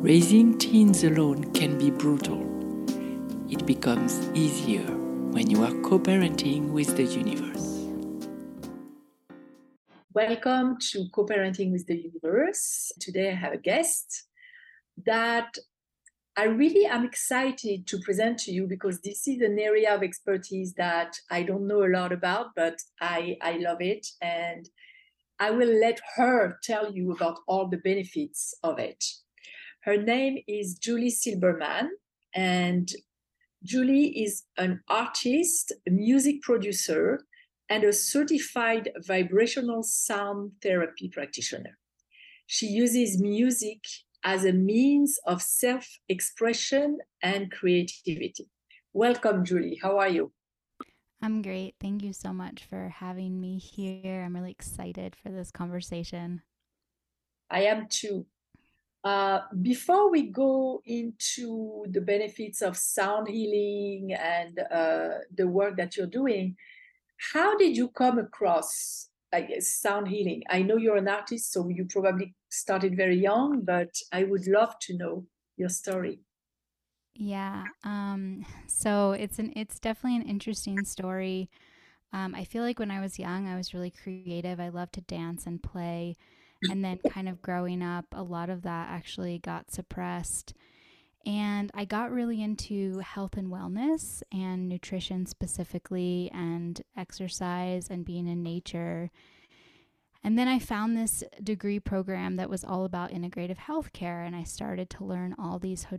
Raising 0.00 0.58
teens 0.58 1.04
alone 1.04 1.52
can 1.52 1.78
be 1.78 1.90
brutal. 1.90 2.40
It 3.50 3.66
becomes 3.66 4.28
easier 4.34 4.86
when 5.32 5.50
you 5.50 5.64
are 5.64 5.74
co 5.82 5.98
parenting 5.98 6.70
with 6.70 6.96
the 6.96 7.04
universe. 7.04 7.68
Welcome 10.14 10.78
to 10.90 11.08
Co 11.12 11.26
parenting 11.26 11.70
with 11.70 11.86
the 11.86 11.96
universe. 11.96 12.90
Today 12.98 13.30
I 13.30 13.34
have 13.34 13.52
a 13.52 13.58
guest 13.58 14.24
that 15.06 15.56
I 16.36 16.44
really 16.44 16.86
am 16.86 17.04
excited 17.04 17.86
to 17.88 17.98
present 17.98 18.38
to 18.40 18.52
you 18.52 18.66
because 18.66 19.00
this 19.00 19.28
is 19.28 19.40
an 19.40 19.58
area 19.58 19.94
of 19.94 20.02
expertise 20.02 20.74
that 20.74 21.16
I 21.30 21.42
don't 21.42 21.66
know 21.66 21.84
a 21.84 21.90
lot 21.90 22.12
about, 22.12 22.54
but 22.56 22.80
I, 23.00 23.36
I 23.42 23.58
love 23.58 23.80
it. 23.80 24.06
And 24.22 24.68
I 25.40 25.50
will 25.50 25.80
let 25.80 26.00
her 26.16 26.58
tell 26.62 26.92
you 26.92 27.12
about 27.12 27.38
all 27.46 27.68
the 27.68 27.76
benefits 27.76 28.54
of 28.64 28.78
it. 28.78 29.04
Her 29.88 29.96
name 29.96 30.36
is 30.46 30.74
Julie 30.74 31.10
Silberman, 31.10 31.88
and 32.34 32.92
Julie 33.64 34.22
is 34.22 34.42
an 34.58 34.82
artist, 34.86 35.72
a 35.86 35.90
music 35.90 36.42
producer, 36.42 37.24
and 37.70 37.84
a 37.84 37.94
certified 37.94 38.90
vibrational 39.06 39.82
sound 39.82 40.52
therapy 40.62 41.08
practitioner. 41.08 41.78
She 42.46 42.66
uses 42.66 43.18
music 43.18 43.82
as 44.22 44.44
a 44.44 44.52
means 44.52 45.18
of 45.24 45.40
self 45.40 45.88
expression 46.10 46.98
and 47.22 47.50
creativity. 47.50 48.50
Welcome, 48.92 49.42
Julie. 49.42 49.78
How 49.80 49.96
are 49.96 50.10
you? 50.10 50.32
I'm 51.22 51.40
great. 51.40 51.76
Thank 51.80 52.02
you 52.02 52.12
so 52.12 52.34
much 52.34 52.62
for 52.68 52.90
having 52.90 53.40
me 53.40 53.56
here. 53.56 54.22
I'm 54.22 54.36
really 54.36 54.50
excited 54.50 55.16
for 55.16 55.30
this 55.30 55.50
conversation. 55.50 56.42
I 57.50 57.62
am 57.62 57.86
too. 57.88 58.26
Uh, 59.04 59.40
before 59.62 60.10
we 60.10 60.22
go 60.24 60.82
into 60.84 61.84
the 61.90 62.00
benefits 62.00 62.62
of 62.62 62.76
sound 62.76 63.28
healing 63.28 64.12
and 64.12 64.58
uh, 64.70 65.18
the 65.34 65.46
work 65.46 65.76
that 65.76 65.96
you're 65.96 66.06
doing, 66.06 66.56
how 67.32 67.56
did 67.56 67.76
you 67.76 67.88
come 67.88 68.18
across 68.18 69.08
I 69.32 69.42
guess, 69.42 69.68
sound 69.68 70.08
healing? 70.08 70.42
I 70.48 70.62
know 70.62 70.76
you're 70.76 70.96
an 70.96 71.08
artist, 71.08 71.52
so 71.52 71.68
you 71.68 71.84
probably 71.84 72.34
started 72.48 72.96
very 72.96 73.18
young, 73.18 73.62
but 73.62 73.94
I 74.12 74.24
would 74.24 74.46
love 74.46 74.78
to 74.80 74.96
know 74.96 75.26
your 75.56 75.68
story. 75.68 76.20
Yeah. 77.14 77.64
Um, 77.84 78.46
so 78.66 79.12
it's 79.12 79.38
an 79.38 79.52
it's 79.56 79.78
definitely 79.78 80.16
an 80.16 80.28
interesting 80.28 80.84
story. 80.84 81.50
Um, 82.12 82.34
I 82.34 82.44
feel 82.44 82.62
like 82.62 82.78
when 82.78 82.90
I 82.90 83.00
was 83.00 83.18
young, 83.18 83.48
I 83.48 83.56
was 83.56 83.74
really 83.74 83.90
creative. 83.90 84.60
I 84.60 84.68
loved 84.68 84.94
to 84.94 85.00
dance 85.02 85.46
and 85.46 85.62
play 85.62 86.16
and 86.62 86.84
then 86.84 86.98
kind 87.10 87.28
of 87.28 87.42
growing 87.42 87.82
up, 87.82 88.06
a 88.12 88.22
lot 88.22 88.50
of 88.50 88.62
that 88.62 88.88
actually 88.90 89.38
got 89.38 89.70
suppressed. 89.70 90.54
And 91.26 91.70
I 91.74 91.84
got 91.84 92.10
really 92.10 92.42
into 92.42 93.00
health 93.00 93.36
and 93.36 93.48
wellness 93.48 94.22
and 94.32 94.68
nutrition 94.68 95.26
specifically, 95.26 96.30
and 96.32 96.80
exercise 96.96 97.88
and 97.90 98.04
being 98.04 98.26
in 98.26 98.42
nature. 98.42 99.10
And 100.24 100.38
then 100.38 100.48
I 100.48 100.58
found 100.58 100.96
this 100.96 101.22
degree 101.42 101.80
program 101.80 102.36
that 102.36 102.50
was 102.50 102.64
all 102.64 102.84
about 102.84 103.12
integrative 103.12 103.58
healthcare, 103.58 104.26
and 104.26 104.34
I 104.34 104.42
started 104.42 104.90
to 104.90 105.04
learn 105.04 105.34
all 105.38 105.58
these 105.58 105.84
ho- 105.84 105.98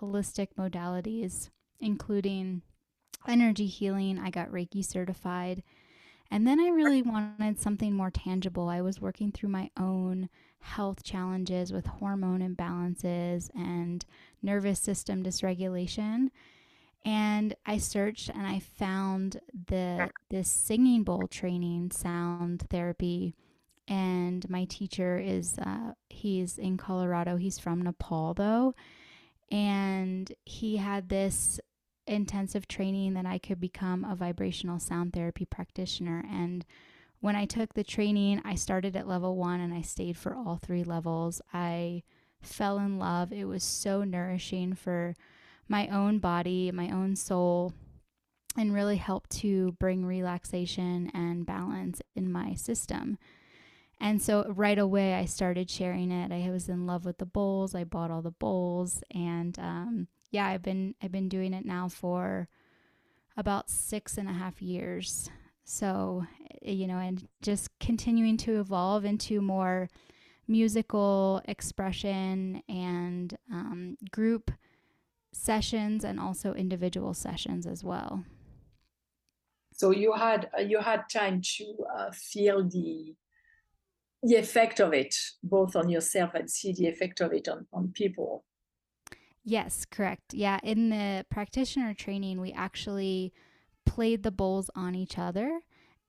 holistic 0.00 0.48
modalities, 0.58 1.50
including 1.80 2.62
energy 3.26 3.66
healing. 3.66 4.18
I 4.18 4.30
got 4.30 4.50
Reiki 4.50 4.84
certified 4.84 5.62
and 6.30 6.46
then 6.46 6.60
I 6.60 6.68
really 6.68 7.02
wanted 7.02 7.60
something 7.60 7.94
more 7.94 8.10
tangible. 8.10 8.68
I 8.68 8.80
was 8.80 9.00
working 9.00 9.32
through 9.32 9.50
my 9.50 9.70
own 9.78 10.28
health 10.60 11.02
challenges 11.04 11.72
with 11.72 11.86
hormone 11.86 12.40
imbalances 12.40 13.50
and 13.54 14.04
nervous 14.42 14.80
system 14.80 15.22
dysregulation. 15.22 16.30
And 17.04 17.54
I 17.64 17.78
searched 17.78 18.30
and 18.30 18.46
I 18.46 18.58
found 18.58 19.40
the 19.68 20.10
this 20.28 20.50
singing 20.50 21.04
bowl 21.04 21.28
training 21.28 21.92
sound 21.92 22.66
therapy. 22.68 23.34
And 23.86 24.48
my 24.50 24.64
teacher 24.64 25.16
is 25.16 25.56
uh, 25.58 25.92
he's 26.08 26.58
in 26.58 26.76
Colorado. 26.76 27.36
He's 27.36 27.60
from 27.60 27.82
Nepal 27.82 28.34
though, 28.34 28.74
and 29.52 30.32
he 30.44 30.78
had 30.78 31.08
this 31.08 31.60
intensive 32.06 32.68
training 32.68 33.14
that 33.14 33.26
I 33.26 33.38
could 33.38 33.60
become 33.60 34.04
a 34.04 34.14
vibrational 34.14 34.78
sound 34.78 35.12
therapy 35.12 35.44
practitioner. 35.44 36.24
And 36.30 36.64
when 37.20 37.36
I 37.36 37.46
took 37.46 37.74
the 37.74 37.84
training, 37.84 38.42
I 38.44 38.54
started 38.54 38.96
at 38.96 39.08
level 39.08 39.36
one 39.36 39.60
and 39.60 39.72
I 39.72 39.82
stayed 39.82 40.16
for 40.16 40.34
all 40.34 40.56
three 40.56 40.84
levels. 40.84 41.40
I 41.52 42.02
fell 42.42 42.78
in 42.78 42.98
love. 42.98 43.32
It 43.32 43.46
was 43.46 43.64
so 43.64 44.04
nourishing 44.04 44.74
for 44.74 45.14
my 45.68 45.88
own 45.88 46.18
body, 46.18 46.70
my 46.70 46.90
own 46.90 47.16
soul, 47.16 47.72
and 48.56 48.72
really 48.72 48.96
helped 48.96 49.30
to 49.30 49.72
bring 49.72 50.06
relaxation 50.06 51.10
and 51.12 51.44
balance 51.44 52.00
in 52.14 52.30
my 52.30 52.54
system. 52.54 53.18
And 54.00 54.20
so 54.20 54.44
right 54.54 54.78
away, 54.78 55.14
I 55.14 55.24
started 55.24 55.70
sharing 55.70 56.10
it. 56.10 56.30
I 56.30 56.50
was 56.50 56.68
in 56.68 56.86
love 56.86 57.04
with 57.04 57.18
the 57.18 57.26
bowls. 57.26 57.74
I 57.74 57.84
bought 57.84 58.10
all 58.10 58.22
the 58.22 58.30
bowls, 58.30 59.02
and 59.10 59.58
um, 59.58 60.08
yeah, 60.30 60.46
I've 60.46 60.62
been 60.62 60.94
I've 61.02 61.12
been 61.12 61.28
doing 61.28 61.52
it 61.54 61.64
now 61.64 61.88
for 61.88 62.48
about 63.36 63.70
six 63.70 64.16
and 64.18 64.28
a 64.28 64.32
half 64.32 64.62
years. 64.62 65.30
So, 65.64 66.26
eh, 66.64 66.72
you 66.72 66.86
know, 66.86 66.98
and 66.98 67.26
just 67.42 67.78
continuing 67.78 68.36
to 68.38 68.60
evolve 68.60 69.04
into 69.04 69.40
more 69.40 69.88
musical 70.48 71.42
expression 71.46 72.62
and 72.68 73.36
um, 73.52 73.96
group 74.10 74.50
sessions 75.32 76.04
and 76.04 76.18
also 76.18 76.54
individual 76.54 77.14
sessions 77.14 77.66
as 77.66 77.84
well. 77.84 78.24
So 79.72 79.90
you 79.90 80.12
had 80.12 80.48
uh, 80.56 80.62
you 80.62 80.80
had 80.80 81.04
time 81.12 81.42
to 81.56 81.76
uh, 81.94 82.10
feel 82.12 82.66
the 82.66 83.14
the 84.22 84.36
effect 84.36 84.80
of 84.80 84.94
it, 84.94 85.14
both 85.42 85.76
on 85.76 85.90
yourself 85.90 86.30
and 86.34 86.50
see 86.50 86.72
the 86.72 86.88
effect 86.88 87.20
of 87.20 87.32
it 87.32 87.48
on, 87.48 87.66
on 87.72 87.92
people. 87.94 88.44
Yes, 89.48 89.84
correct. 89.84 90.34
Yeah, 90.34 90.58
in 90.64 90.90
the 90.90 91.24
practitioner 91.30 91.94
training, 91.94 92.40
we 92.40 92.52
actually 92.52 93.32
played 93.86 94.24
the 94.24 94.32
bowls 94.32 94.68
on 94.74 94.96
each 94.96 95.18
other. 95.18 95.60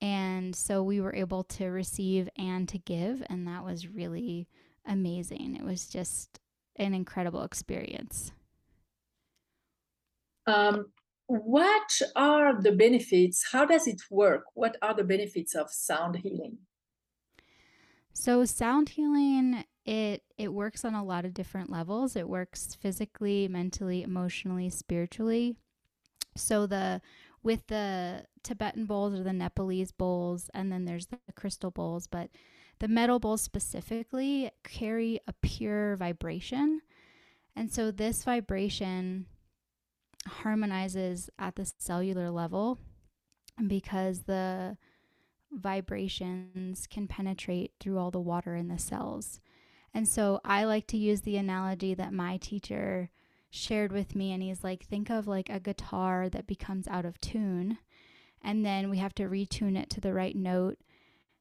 And 0.02 0.56
so 0.56 0.82
we 0.82 1.00
were 1.00 1.14
able 1.14 1.44
to 1.44 1.68
receive 1.68 2.30
and 2.36 2.68
to 2.68 2.80
give. 2.80 3.22
And 3.30 3.48
that 3.48 3.64
was 3.64 3.88
really 3.88 4.48
amazing. 4.88 5.56
It 5.56 5.64
was 5.64 5.86
just 5.86 6.40
an 6.78 6.96
incredible 6.96 7.44
experience. 7.44 8.32
Um, 10.48 10.88
what 11.28 12.02
are 12.16 12.60
the 12.60 12.72
benefits? 12.72 13.50
How 13.52 13.66
does 13.66 13.86
it 13.86 14.02
work? 14.10 14.46
What 14.56 14.78
are 14.82 14.96
the 14.96 15.04
benefits 15.04 15.54
of 15.54 15.70
sound 15.70 16.16
healing? 16.18 16.58
So, 18.14 18.46
sound 18.46 18.90
healing 18.90 19.64
it 19.88 20.24
it 20.38 20.54
works 20.54 20.84
on 20.86 20.94
a 20.94 21.04
lot 21.04 21.26
of 21.26 21.34
different 21.34 21.72
levels. 21.72 22.16
It 22.16 22.30
works 22.30 22.76
physically, 22.76 23.48
mentally, 23.48 24.04
emotionally, 24.04 24.70
spiritually. 24.70 25.56
So 26.36 26.68
the 26.68 27.02
with 27.42 27.68
the 27.68 28.26
Tibetan 28.44 28.86
bowls 28.86 29.14
or 29.14 29.24
the 29.24 29.34
Nepalese 29.34 29.94
bowls, 29.94 30.50
and 30.54 30.72
then 30.72 30.86
there's 30.86 31.08
the 31.08 31.18
crystal 31.36 31.72
bowls, 31.72 32.06
but 32.06 32.30
the 32.80 32.90
metal 32.90 33.20
bowls 33.20 33.42
specifically 33.42 34.52
carry 34.64 35.22
a 35.28 35.34
pure 35.42 35.96
vibration. 35.96 36.82
And 37.56 37.72
so 37.72 37.90
this 37.90 38.24
vibration 38.24 39.26
harmonizes 40.28 41.30
at 41.40 41.56
the 41.56 41.72
cellular 41.80 42.30
level 42.30 42.78
because 43.66 44.24
the 44.24 44.78
vibrations 45.52 46.86
can 46.88 47.08
penetrate 47.08 47.72
through 47.80 47.98
all 47.98 48.12
the 48.12 48.20
water 48.20 48.56
in 48.56 48.68
the 48.68 48.78
cells. 48.78 49.40
And 49.94 50.08
so 50.08 50.40
I 50.46 50.66
like 50.66 50.88
to 50.88 50.98
use 50.98 51.22
the 51.22 51.38
analogy 51.38 51.94
that 51.94 52.14
my 52.14 52.38
teacher 52.38 53.10
shared 53.50 53.92
with 53.92 54.16
me 54.16 54.32
and 54.34 54.44
he's 54.44 54.64
like 54.64 54.86
think 54.86 55.10
of 55.10 55.28
like 55.28 55.50
a 55.50 55.60
guitar 55.60 56.30
that 56.30 56.46
becomes 56.46 56.88
out 56.88 57.06
of 57.06 57.20
tune 57.22 57.78
and 58.44 58.66
then 58.66 58.90
we 58.90 58.98
have 58.98 59.16
to 59.16 59.24
retune 59.24 59.78
it 59.78 59.90
to 59.90 60.02
the 60.02 60.14
right 60.14 60.36
note 60.36 60.78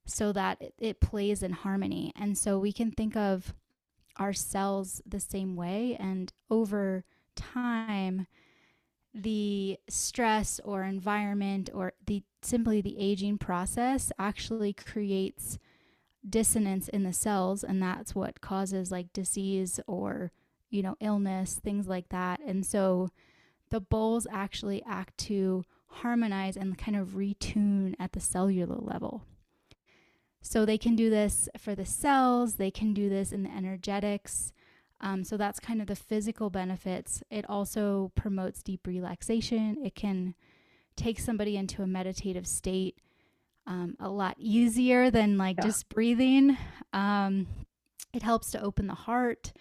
so 0.07 0.33
that 0.33 0.63
it, 0.79 1.01
plays 1.01 1.43
in 1.43 1.53
harmony. 1.53 2.13
And 2.17 2.39
so 2.39 2.59
we 2.59 2.73
can 2.73 2.93
think 2.93 3.17
of 3.17 3.55
our 4.17 4.33
cells 4.33 5.03
the 5.05 5.21
same 5.21 5.57
way 5.57 5.97
and 6.01 6.33
over 6.49 7.05
time 7.35 8.27
the 9.13 9.79
stress 9.89 10.61
or 10.65 10.85
environment 10.85 11.71
or 11.75 11.93
the 12.07 12.23
simply 12.43 12.81
the 12.81 12.99
aging 12.99 13.37
process 13.39 14.13
actually 14.19 14.73
creates 14.73 15.59
dissonance 16.29 16.89
in 16.89 17.05
the 17.05 17.13
cells 17.13 17.63
and 17.63 17.83
that's 17.83 18.15
what 18.15 18.41
causes 18.41 18.91
like 18.91 19.13
disease 19.13 19.79
or 19.87 20.33
you 20.71 20.83
know 20.83 20.97
illness 21.01 21.61
things 21.63 21.87
like 21.87 22.09
that. 22.09 22.41
And 22.41 22.65
so 22.65 23.11
the 23.71 23.81
bowls 23.81 24.27
actually 24.31 24.83
act 24.87 25.19
to 25.19 25.65
harmonize 25.87 26.57
and 26.57 26.77
kind 26.77 26.97
of 26.97 27.11
retune 27.11 27.95
at 27.99 28.13
the 28.13 28.21
cellular 28.21 28.77
level. 28.77 29.23
So 30.41 30.65
they 30.65 30.79
can 30.79 30.95
do 30.95 31.11
this 31.11 31.49
for 31.59 31.75
the 31.75 31.87
cells 31.87 32.55
they 32.55 32.71
can 32.71 32.95
do 32.95 33.09
this 33.09 33.33
in 33.33 33.43
the 33.43 33.51
energetics 33.51 34.53
um, 35.01 35.25
so 35.25 35.37
that's 35.37 35.61
kind 35.61 35.81
of 35.81 35.87
the 35.87 35.97
physical 35.97 36.51
benefits. 36.51 37.23
It 37.31 37.49
also 37.49 38.13
promotes 38.15 38.63
deep 38.63 38.87
relaxation. 38.87 39.77
It 39.85 39.95
can 39.95 40.35
take 40.97 41.21
somebody 41.21 41.57
into 41.57 41.83
a 41.83 41.87
meditative 41.87 42.47
state 42.47 42.99
um, 43.67 43.97
a 44.01 44.09
lot 44.09 44.37
easier 44.39 45.11
than 45.11 45.39
like 45.39 45.57
yeah. 45.59 45.65
just 45.65 45.89
breathing. 45.89 46.57
Um, 46.93 47.47
it 48.13 48.23
helps 48.23 48.51
to 48.53 48.63
open 48.63 48.87
the 48.87 48.95
heart. 48.95 49.53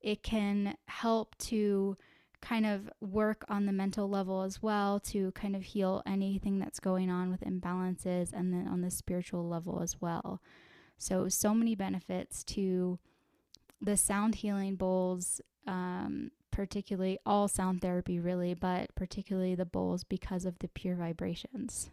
It 0.00 0.22
can 0.22 0.76
help 0.86 1.36
to 1.38 1.96
kind 2.40 2.66
of 2.66 2.90
work 3.00 3.44
on 3.48 3.66
the 3.66 3.72
mental 3.72 4.08
level 4.08 4.42
as 4.42 4.60
well 4.60 4.98
to 4.98 5.30
kind 5.32 5.54
of 5.54 5.62
heal 5.62 6.02
anything 6.04 6.58
that's 6.58 6.80
going 6.80 7.08
on 7.08 7.30
with 7.30 7.40
imbalances 7.42 8.32
and 8.32 8.52
then 8.52 8.66
on 8.66 8.80
the 8.80 8.90
spiritual 8.90 9.48
level 9.48 9.80
as 9.80 10.00
well. 10.00 10.42
So, 10.98 11.28
so 11.28 11.54
many 11.54 11.74
benefits 11.74 12.42
to 12.44 12.98
the 13.80 13.96
sound 13.96 14.36
healing 14.36 14.76
bowls, 14.76 15.40
um, 15.66 16.32
particularly 16.50 17.18
all 17.24 17.48
sound 17.48 17.80
therapy, 17.80 18.18
really, 18.18 18.54
but 18.54 18.94
particularly 18.94 19.54
the 19.54 19.64
bowls 19.64 20.04
because 20.04 20.44
of 20.44 20.58
the 20.58 20.68
pure 20.68 20.96
vibrations. 20.96 21.90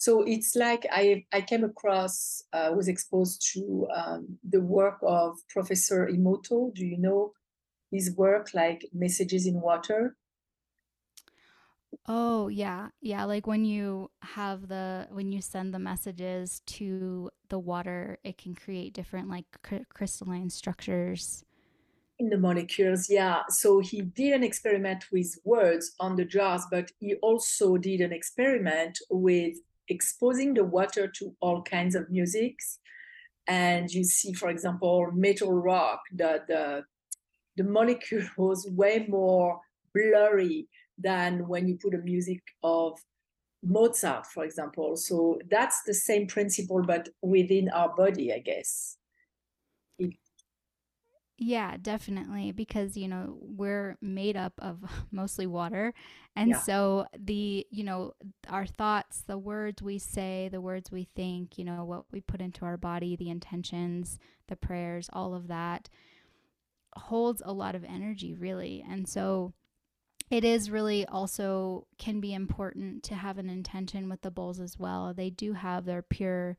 So 0.00 0.22
it's 0.22 0.54
like 0.54 0.86
I, 0.92 1.24
I 1.32 1.40
came 1.40 1.64
across, 1.64 2.40
uh, 2.52 2.70
was 2.74 2.86
exposed 2.86 3.44
to 3.54 3.88
um, 3.92 4.38
the 4.48 4.60
work 4.60 4.98
of 5.02 5.36
Professor 5.48 6.06
Emoto. 6.06 6.72
Do 6.72 6.86
you 6.86 6.98
know 6.98 7.32
his 7.90 8.14
work, 8.16 8.50
like 8.54 8.86
Messages 8.92 9.44
in 9.46 9.60
Water? 9.60 10.16
Oh, 12.06 12.46
yeah. 12.46 12.90
Yeah. 13.00 13.24
Like 13.24 13.48
when 13.48 13.64
you 13.64 14.10
have 14.22 14.68
the, 14.68 15.08
when 15.10 15.32
you 15.32 15.42
send 15.42 15.74
the 15.74 15.80
messages 15.80 16.62
to 16.66 17.30
the 17.48 17.58
water, 17.58 18.18
it 18.22 18.38
can 18.38 18.54
create 18.54 18.94
different 18.94 19.28
like 19.28 19.46
cr- 19.64 19.88
crystalline 19.92 20.50
structures. 20.50 21.44
In 22.20 22.30
the 22.30 22.38
molecules, 22.38 23.10
yeah. 23.10 23.42
So 23.48 23.80
he 23.80 24.02
did 24.02 24.32
an 24.32 24.44
experiment 24.44 25.06
with 25.10 25.34
words 25.44 25.94
on 25.98 26.14
the 26.16 26.24
jars, 26.24 26.62
but 26.70 26.92
he 27.00 27.14
also 27.16 27.76
did 27.76 28.00
an 28.00 28.12
experiment 28.12 28.98
with 29.10 29.56
exposing 29.88 30.54
the 30.54 30.64
water 30.64 31.08
to 31.18 31.34
all 31.40 31.62
kinds 31.62 31.94
of 31.94 32.10
musics. 32.10 32.78
And 33.46 33.90
you 33.90 34.04
see, 34.04 34.32
for 34.32 34.50
example, 34.50 35.10
metal 35.12 35.52
rock, 35.52 36.00
the, 36.14 36.42
the, 36.48 36.84
the 37.56 37.64
molecule 37.64 38.28
was 38.36 38.68
way 38.70 39.06
more 39.08 39.60
blurry 39.94 40.68
than 40.98 41.46
when 41.48 41.68
you 41.68 41.78
put 41.80 41.94
a 41.94 41.98
music 41.98 42.40
of 42.62 42.98
Mozart, 43.62 44.26
for 44.26 44.44
example. 44.44 44.96
So 44.96 45.38
that's 45.50 45.82
the 45.82 45.94
same 45.94 46.26
principle, 46.26 46.82
but 46.82 47.08
within 47.22 47.68
our 47.70 47.94
body, 47.94 48.32
I 48.32 48.38
guess. 48.38 48.96
Yeah, 51.40 51.76
definitely. 51.80 52.50
Because, 52.50 52.96
you 52.96 53.06
know, 53.06 53.38
we're 53.40 53.96
made 54.02 54.36
up 54.36 54.54
of 54.58 54.78
mostly 55.12 55.46
water. 55.46 55.94
And 56.34 56.50
yeah. 56.50 56.60
so 56.60 57.06
the, 57.16 57.66
you 57.70 57.84
know, 57.84 58.12
our 58.48 58.66
thoughts, 58.66 59.22
the 59.26 59.38
words 59.38 59.80
we 59.80 59.98
say, 59.98 60.48
the 60.50 60.60
words 60.60 60.90
we 60.90 61.08
think, 61.14 61.56
you 61.56 61.64
know, 61.64 61.84
what 61.84 62.04
we 62.10 62.20
put 62.20 62.40
into 62.40 62.64
our 62.64 62.76
body, 62.76 63.14
the 63.14 63.30
intentions, 63.30 64.18
the 64.48 64.56
prayers, 64.56 65.08
all 65.12 65.34
of 65.34 65.46
that 65.48 65.88
holds 66.96 67.40
a 67.44 67.52
lot 67.52 67.76
of 67.76 67.84
energy, 67.84 68.34
really. 68.34 68.84
And 68.88 69.08
so 69.08 69.52
it 70.30 70.44
is 70.44 70.70
really 70.70 71.06
also 71.06 71.86
can 71.98 72.20
be 72.20 72.34
important 72.34 73.04
to 73.04 73.14
have 73.14 73.38
an 73.38 73.48
intention 73.48 74.08
with 74.08 74.22
the 74.22 74.30
bowls 74.30 74.58
as 74.58 74.78
well. 74.78 75.14
They 75.14 75.30
do 75.30 75.52
have 75.52 75.84
their 75.84 76.02
pure 76.02 76.56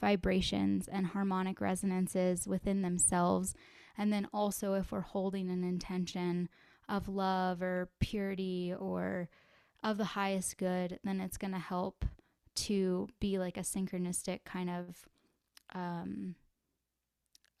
vibrations 0.00 0.88
and 0.88 1.06
harmonic 1.06 1.60
resonances 1.60 2.48
within 2.48 2.82
themselves 2.82 3.54
and 3.96 4.12
then 4.12 4.28
also, 4.32 4.74
if 4.74 4.92
we're 4.92 5.00
holding 5.00 5.50
an 5.50 5.64
intention 5.64 6.48
of 6.88 7.08
love 7.08 7.62
or 7.62 7.88
purity 8.00 8.74
or 8.78 9.28
of 9.82 9.96
the 9.98 10.04
highest 10.04 10.58
good, 10.58 10.98
then 11.04 11.20
it's 11.20 11.36
going 11.36 11.52
to 11.52 11.58
help 11.58 12.04
to 12.54 13.08
be 13.20 13.38
like 13.38 13.56
a 13.56 13.60
synchronistic 13.60 14.40
kind 14.44 14.70
of 14.70 15.08
um, 15.74 16.34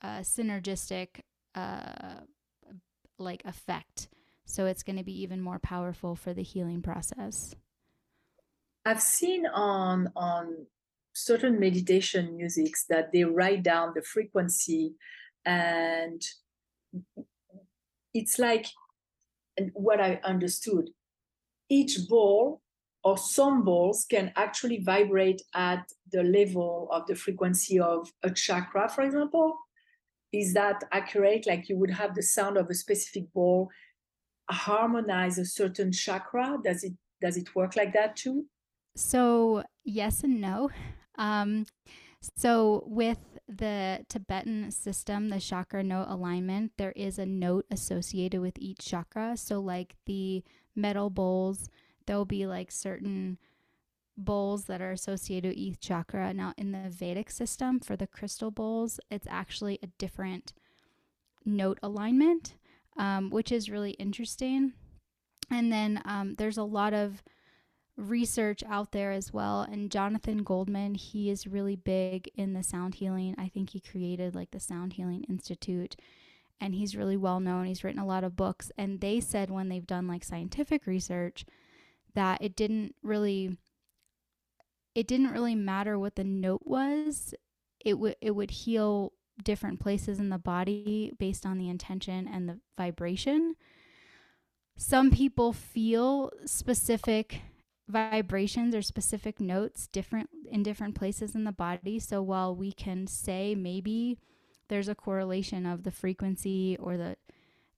synergistic 0.02 1.20
uh, 1.54 2.20
like 3.18 3.44
effect. 3.44 4.08
So 4.44 4.66
it's 4.66 4.82
going 4.82 4.96
to 4.96 5.04
be 5.04 5.22
even 5.22 5.40
more 5.40 5.58
powerful 5.58 6.16
for 6.16 6.34
the 6.34 6.42
healing 6.42 6.82
process. 6.82 7.54
I've 8.84 9.02
seen 9.02 9.46
on 9.46 10.10
on 10.14 10.66
certain 11.14 11.58
meditation 11.58 12.36
musics 12.36 12.84
that 12.88 13.12
they 13.12 13.24
write 13.24 13.62
down 13.62 13.92
the 13.94 14.02
frequency 14.02 14.94
and 15.44 16.22
it's 18.12 18.38
like 18.38 18.66
and 19.56 19.70
what 19.74 20.00
i 20.00 20.20
understood 20.24 20.90
each 21.68 22.08
ball 22.08 22.60
or 23.04 23.18
some 23.18 23.64
balls 23.64 24.06
can 24.08 24.32
actually 24.34 24.78
vibrate 24.78 25.42
at 25.54 25.86
the 26.10 26.22
level 26.22 26.88
of 26.90 27.06
the 27.06 27.14
frequency 27.14 27.78
of 27.78 28.10
a 28.22 28.30
chakra 28.30 28.88
for 28.88 29.02
example. 29.02 29.58
Is 30.32 30.54
that 30.54 30.82
accurate? 30.90 31.46
Like 31.46 31.68
you 31.68 31.76
would 31.76 31.90
have 31.90 32.14
the 32.14 32.22
sound 32.22 32.56
of 32.56 32.68
a 32.70 32.74
specific 32.74 33.32
ball 33.32 33.70
harmonize 34.50 35.38
a 35.38 35.44
certain 35.44 35.92
chakra. 35.92 36.58
Does 36.64 36.82
it 36.82 36.94
does 37.20 37.36
it 37.36 37.54
work 37.54 37.76
like 37.76 37.92
that 37.92 38.16
too? 38.16 38.46
So 38.96 39.62
yes 39.84 40.24
and 40.24 40.40
no. 40.40 40.70
Um, 41.18 41.66
so 42.36 42.84
with 42.86 43.33
the 43.48 44.04
Tibetan 44.08 44.70
system, 44.70 45.28
the 45.28 45.40
chakra 45.40 45.82
note 45.82 46.06
alignment, 46.08 46.72
there 46.76 46.92
is 46.92 47.18
a 47.18 47.26
note 47.26 47.66
associated 47.70 48.40
with 48.40 48.58
each 48.58 48.78
chakra. 48.78 49.36
So, 49.36 49.60
like 49.60 49.96
the 50.06 50.42
metal 50.74 51.10
bowls, 51.10 51.68
there'll 52.06 52.24
be 52.24 52.46
like 52.46 52.70
certain 52.70 53.38
bowls 54.16 54.64
that 54.64 54.80
are 54.80 54.92
associated 54.92 55.48
with 55.50 55.58
each 55.58 55.80
chakra. 55.80 56.32
Now, 56.32 56.54
in 56.56 56.72
the 56.72 56.88
Vedic 56.88 57.30
system, 57.30 57.80
for 57.80 57.96
the 57.96 58.06
crystal 58.06 58.50
bowls, 58.50 59.00
it's 59.10 59.26
actually 59.28 59.78
a 59.82 59.88
different 59.98 60.52
note 61.44 61.78
alignment, 61.82 62.54
um, 62.96 63.30
which 63.30 63.52
is 63.52 63.70
really 63.70 63.92
interesting. 63.92 64.72
And 65.50 65.70
then 65.70 66.00
um, 66.04 66.34
there's 66.34 66.56
a 66.56 66.62
lot 66.62 66.94
of 66.94 67.22
research 67.96 68.62
out 68.68 68.92
there 68.92 69.12
as 69.12 69.32
well. 69.32 69.62
And 69.62 69.90
Jonathan 69.90 70.42
Goldman, 70.42 70.94
he 70.94 71.30
is 71.30 71.46
really 71.46 71.76
big 71.76 72.30
in 72.34 72.52
the 72.52 72.62
sound 72.62 72.96
healing. 72.96 73.34
I 73.38 73.48
think 73.48 73.70
he 73.70 73.80
created 73.80 74.34
like 74.34 74.50
the 74.50 74.60
Sound 74.60 74.94
Healing 74.94 75.24
Institute 75.28 75.96
and 76.60 76.74
he's 76.74 76.96
really 76.96 77.16
well 77.16 77.40
known. 77.40 77.66
He's 77.66 77.84
written 77.84 78.00
a 78.00 78.06
lot 78.06 78.24
of 78.24 78.36
books. 78.36 78.70
And 78.78 79.00
they 79.00 79.20
said 79.20 79.50
when 79.50 79.68
they've 79.68 79.86
done 79.86 80.08
like 80.08 80.24
scientific 80.24 80.86
research 80.86 81.44
that 82.14 82.42
it 82.42 82.56
didn't 82.56 82.94
really 83.02 83.56
it 84.94 85.08
didn't 85.08 85.32
really 85.32 85.56
matter 85.56 85.98
what 85.98 86.14
the 86.14 86.24
note 86.24 86.62
was. 86.64 87.34
It 87.84 87.98
would 87.98 88.16
it 88.20 88.32
would 88.32 88.50
heal 88.50 89.12
different 89.42 89.80
places 89.80 90.20
in 90.20 90.28
the 90.28 90.38
body 90.38 91.12
based 91.18 91.44
on 91.44 91.58
the 91.58 91.68
intention 91.68 92.28
and 92.32 92.48
the 92.48 92.60
vibration. 92.78 93.56
Some 94.76 95.10
people 95.10 95.52
feel 95.52 96.30
specific 96.44 97.42
vibrations 97.88 98.74
or 98.74 98.82
specific 98.82 99.40
notes 99.40 99.86
different 99.88 100.30
in 100.50 100.62
different 100.62 100.94
places 100.94 101.34
in 101.34 101.44
the 101.44 101.52
body. 101.52 101.98
So 101.98 102.22
while 102.22 102.54
we 102.54 102.72
can 102.72 103.06
say 103.06 103.54
maybe 103.54 104.18
there's 104.68 104.88
a 104.88 104.94
correlation 104.94 105.66
of 105.66 105.82
the 105.82 105.90
frequency 105.90 106.76
or 106.80 106.96
the 106.96 107.16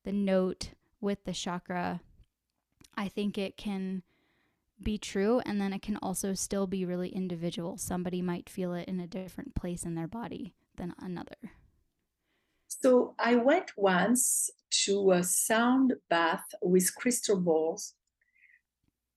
the 0.04 0.12
note 0.12 0.70
with 1.00 1.24
the 1.24 1.32
chakra, 1.32 2.00
I 2.96 3.08
think 3.08 3.36
it 3.36 3.56
can 3.56 4.02
be 4.80 4.98
true 4.98 5.40
and 5.44 5.60
then 5.60 5.72
it 5.72 5.82
can 5.82 5.96
also 5.96 6.34
still 6.34 6.66
be 6.66 6.84
really 6.84 7.08
individual. 7.08 7.76
Somebody 7.76 8.22
might 8.22 8.48
feel 8.48 8.72
it 8.74 8.88
in 8.88 9.00
a 9.00 9.06
different 9.06 9.54
place 9.54 9.84
in 9.84 9.94
their 9.94 10.06
body 10.06 10.54
than 10.76 10.94
another. 11.00 11.36
So 12.68 13.14
I 13.18 13.36
went 13.36 13.72
once 13.76 14.50
to 14.84 15.12
a 15.12 15.24
sound 15.24 15.94
bath 16.08 16.44
with 16.62 16.94
crystal 16.94 17.40
balls 17.40 17.94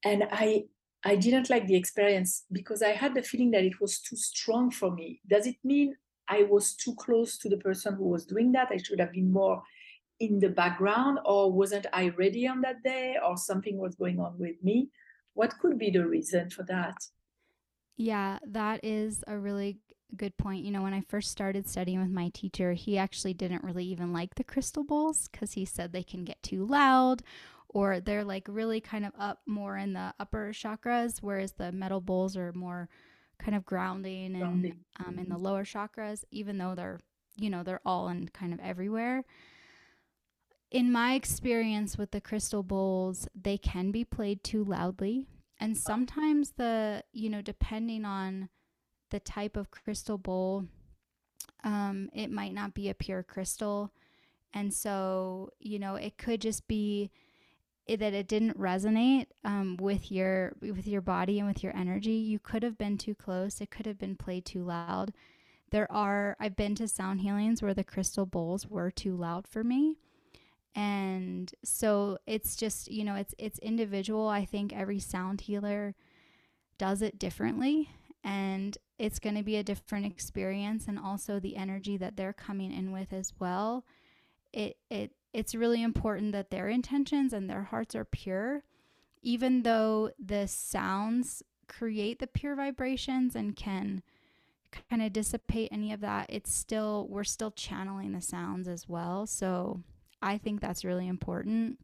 and 0.03 0.23
I 0.31 0.65
I 1.03 1.15
didn't 1.15 1.49
like 1.49 1.67
the 1.67 1.75
experience 1.75 2.43
because 2.51 2.81
I 2.81 2.89
had 2.89 3.15
the 3.15 3.23
feeling 3.23 3.51
that 3.51 3.63
it 3.63 3.79
was 3.79 3.99
too 3.99 4.17
strong 4.17 4.69
for 4.69 4.91
me. 4.91 5.21
Does 5.27 5.47
it 5.47 5.55
mean 5.63 5.95
I 6.27 6.43
was 6.43 6.73
too 6.73 6.93
close 6.95 7.37
to 7.39 7.49
the 7.49 7.57
person 7.57 7.95
who 7.95 8.09
was 8.09 8.25
doing 8.25 8.51
that? 8.51 8.67
I 8.71 8.77
should 8.77 8.99
have 8.99 9.13
been 9.13 9.31
more 9.31 9.63
in 10.19 10.39
the 10.39 10.49
background, 10.49 11.19
or 11.25 11.51
wasn't 11.51 11.85
I 11.93 12.09
ready 12.09 12.45
on 12.47 12.61
that 12.61 12.83
day, 12.83 13.15
or 13.25 13.37
something 13.37 13.77
was 13.77 13.95
going 13.95 14.19
on 14.19 14.37
with 14.37 14.61
me? 14.61 14.89
What 15.33 15.57
could 15.59 15.79
be 15.79 15.89
the 15.89 16.05
reason 16.05 16.49
for 16.49 16.63
that? 16.63 16.95
Yeah, 17.95 18.39
that 18.45 18.83
is 18.83 19.23
a 19.27 19.37
really 19.37 19.77
good 20.17 20.35
point. 20.37 20.65
You 20.65 20.71
know, 20.71 20.81
when 20.81 20.93
I 20.93 21.01
first 21.01 21.31
started 21.31 21.67
studying 21.69 21.99
with 21.99 22.11
my 22.11 22.29
teacher, 22.33 22.73
he 22.73 22.97
actually 22.97 23.33
didn't 23.33 23.63
really 23.63 23.85
even 23.85 24.11
like 24.11 24.35
the 24.35 24.43
crystal 24.43 24.83
bowls 24.83 25.29
because 25.31 25.53
he 25.53 25.63
said 25.63 25.93
they 25.93 26.03
can 26.03 26.25
get 26.25 26.41
too 26.43 26.65
loud 26.65 27.23
or 27.69 27.99
they're 27.99 28.23
like 28.23 28.47
really 28.49 28.81
kind 28.81 29.05
of 29.05 29.13
up 29.17 29.39
more 29.45 29.77
in 29.77 29.93
the 29.93 30.13
upper 30.19 30.51
chakras, 30.51 31.19
whereas 31.21 31.53
the 31.53 31.71
metal 31.71 32.01
bowls 32.01 32.35
are 32.35 32.51
more 32.53 32.89
kind 33.37 33.55
of 33.55 33.65
grounding 33.65 34.35
and. 34.35 34.43
Um, 35.05 35.17
in 35.17 35.29
the 35.29 35.35
mm-hmm. 35.35 35.43
lower 35.43 35.63
chakras, 35.63 36.25
even 36.29 36.57
though 36.57 36.75
they're, 36.75 36.99
you 37.37 37.49
know, 37.49 37.63
they're 37.63 37.81
all 37.85 38.09
in 38.09 38.27
kind 38.29 38.53
of 38.53 38.59
everywhere. 38.59 39.23
In 40.71 40.91
my 40.91 41.13
experience 41.13 41.97
with 41.97 42.11
the 42.11 42.21
crystal 42.21 42.63
bowls, 42.63 43.27
they 43.33 43.57
can 43.57 43.91
be 43.91 44.03
played 44.03 44.43
too 44.43 44.63
loudly. 44.63 45.25
And 45.59 45.75
sometimes 45.77 46.51
the, 46.57 47.03
you 47.11 47.29
know, 47.29 47.41
depending 47.41 48.05
on 48.05 48.49
the 49.09 49.19
type 49.19 49.57
of 49.57 49.71
crystal 49.71 50.17
bowl, 50.17 50.65
um, 51.63 52.09
it 52.13 52.29
might 52.29 52.53
not 52.53 52.73
be 52.73 52.89
a 52.89 52.93
pure 52.93 53.23
crystal. 53.23 53.91
And 54.53 54.73
so, 54.73 55.51
you 55.59 55.79
know, 55.79 55.95
it 55.95 56.17
could 56.17 56.41
just 56.41 56.67
be 56.67 57.11
that 57.97 58.13
it 58.13 58.27
didn't 58.27 58.59
resonate 58.59 59.27
um, 59.43 59.77
with 59.79 60.11
your 60.11 60.53
with 60.61 60.87
your 60.87 61.01
body 61.01 61.39
and 61.39 61.47
with 61.47 61.63
your 61.63 61.75
energy. 61.75 62.11
You 62.11 62.39
could 62.39 62.63
have 62.63 62.77
been 62.77 62.97
too 62.97 63.15
close. 63.15 63.61
It 63.61 63.71
could 63.71 63.85
have 63.85 63.97
been 63.97 64.15
played 64.15 64.45
too 64.45 64.63
loud. 64.63 65.13
There 65.71 65.91
are 65.91 66.35
I've 66.39 66.55
been 66.55 66.75
to 66.75 66.87
sound 66.87 67.21
healings 67.21 67.61
where 67.61 67.73
the 67.73 67.83
crystal 67.83 68.25
bowls 68.25 68.67
were 68.67 68.91
too 68.91 69.15
loud 69.15 69.47
for 69.47 69.63
me. 69.63 69.97
And 70.75 71.51
so 71.63 72.19
it's 72.27 72.55
just, 72.55 72.91
you 72.91 73.03
know, 73.03 73.15
it's 73.15 73.35
it's 73.37 73.59
individual. 73.59 74.27
I 74.27 74.45
think 74.45 74.73
every 74.73 74.99
sound 74.99 75.41
healer 75.41 75.95
does 76.77 77.01
it 77.01 77.19
differently 77.19 77.89
and 78.23 78.77
it's 78.97 79.19
going 79.19 79.35
to 79.35 79.43
be 79.43 79.55
a 79.55 79.63
different 79.63 80.05
experience 80.05 80.87
and 80.87 80.99
also 80.99 81.39
the 81.39 81.55
energy 81.55 81.97
that 81.97 82.17
they're 82.17 82.33
coming 82.33 82.71
in 82.71 82.91
with 82.91 83.13
as 83.13 83.33
well. 83.39 83.85
It 84.51 84.77
it 84.89 85.11
it's 85.33 85.55
really 85.55 85.83
important 85.83 86.31
that 86.31 86.49
their 86.49 86.67
intentions 86.67 87.33
and 87.33 87.49
their 87.49 87.63
hearts 87.63 87.95
are 87.95 88.05
pure, 88.05 88.63
even 89.21 89.63
though 89.63 90.11
the 90.23 90.47
sounds 90.47 91.43
create 91.67 92.19
the 92.19 92.27
pure 92.27 92.55
vibrations 92.55 93.35
and 93.35 93.55
can 93.55 94.01
kind 94.89 95.01
of 95.01 95.13
dissipate 95.13 95.69
any 95.71 95.91
of 95.93 96.01
that. 96.01 96.25
It's 96.29 96.53
still, 96.53 97.07
we're 97.09 97.23
still 97.23 97.51
channeling 97.51 98.11
the 98.13 98.21
sounds 98.21 98.67
as 98.67 98.87
well. 98.87 99.25
So 99.27 99.81
I 100.21 100.37
think 100.37 100.61
that's 100.61 100.85
really 100.85 101.07
important 101.07 101.79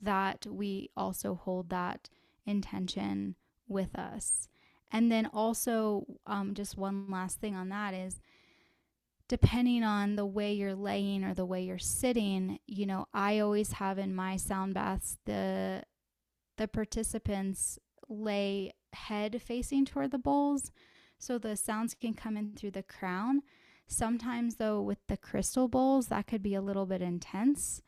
that 0.00 0.46
we 0.46 0.90
also 0.96 1.34
hold 1.34 1.70
that 1.70 2.10
intention 2.46 3.36
with 3.68 3.98
us. 3.98 4.48
And 4.92 5.10
then 5.10 5.26
also, 5.32 6.06
um, 6.26 6.54
just 6.54 6.76
one 6.76 7.10
last 7.10 7.40
thing 7.40 7.56
on 7.56 7.70
that 7.70 7.94
is 7.94 8.20
depending 9.28 9.82
on 9.82 10.16
the 10.16 10.26
way 10.26 10.52
you're 10.52 10.74
laying 10.74 11.24
or 11.24 11.34
the 11.34 11.46
way 11.46 11.62
you're 11.62 11.78
sitting, 11.78 12.58
you 12.66 12.86
know, 12.86 13.06
I 13.14 13.38
always 13.38 13.72
have 13.72 13.98
in 13.98 14.14
my 14.14 14.36
sound 14.36 14.74
baths 14.74 15.18
the 15.24 15.82
the 16.56 16.68
participants 16.68 17.78
lay 18.08 18.72
head 18.92 19.42
facing 19.42 19.84
toward 19.84 20.12
the 20.12 20.18
bowls 20.18 20.70
so 21.18 21.36
the 21.36 21.56
sounds 21.56 21.94
can 21.94 22.14
come 22.14 22.36
in 22.36 22.54
through 22.54 22.72
the 22.72 22.82
crown. 22.82 23.42
Sometimes 23.86 24.56
though 24.56 24.80
with 24.80 24.98
the 25.08 25.16
crystal 25.16 25.68
bowls 25.68 26.08
that 26.08 26.26
could 26.26 26.42
be 26.42 26.54
a 26.54 26.62
little 26.62 26.86
bit 26.86 27.02
intense 27.02 27.82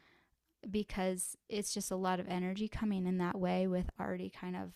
because 0.68 1.36
it's 1.48 1.72
just 1.72 1.90
a 1.90 1.96
lot 1.96 2.18
of 2.18 2.28
energy 2.28 2.66
coming 2.66 3.06
in 3.06 3.18
that 3.18 3.38
way 3.38 3.66
with 3.66 3.90
already 4.00 4.30
kind 4.30 4.56
of 4.56 4.72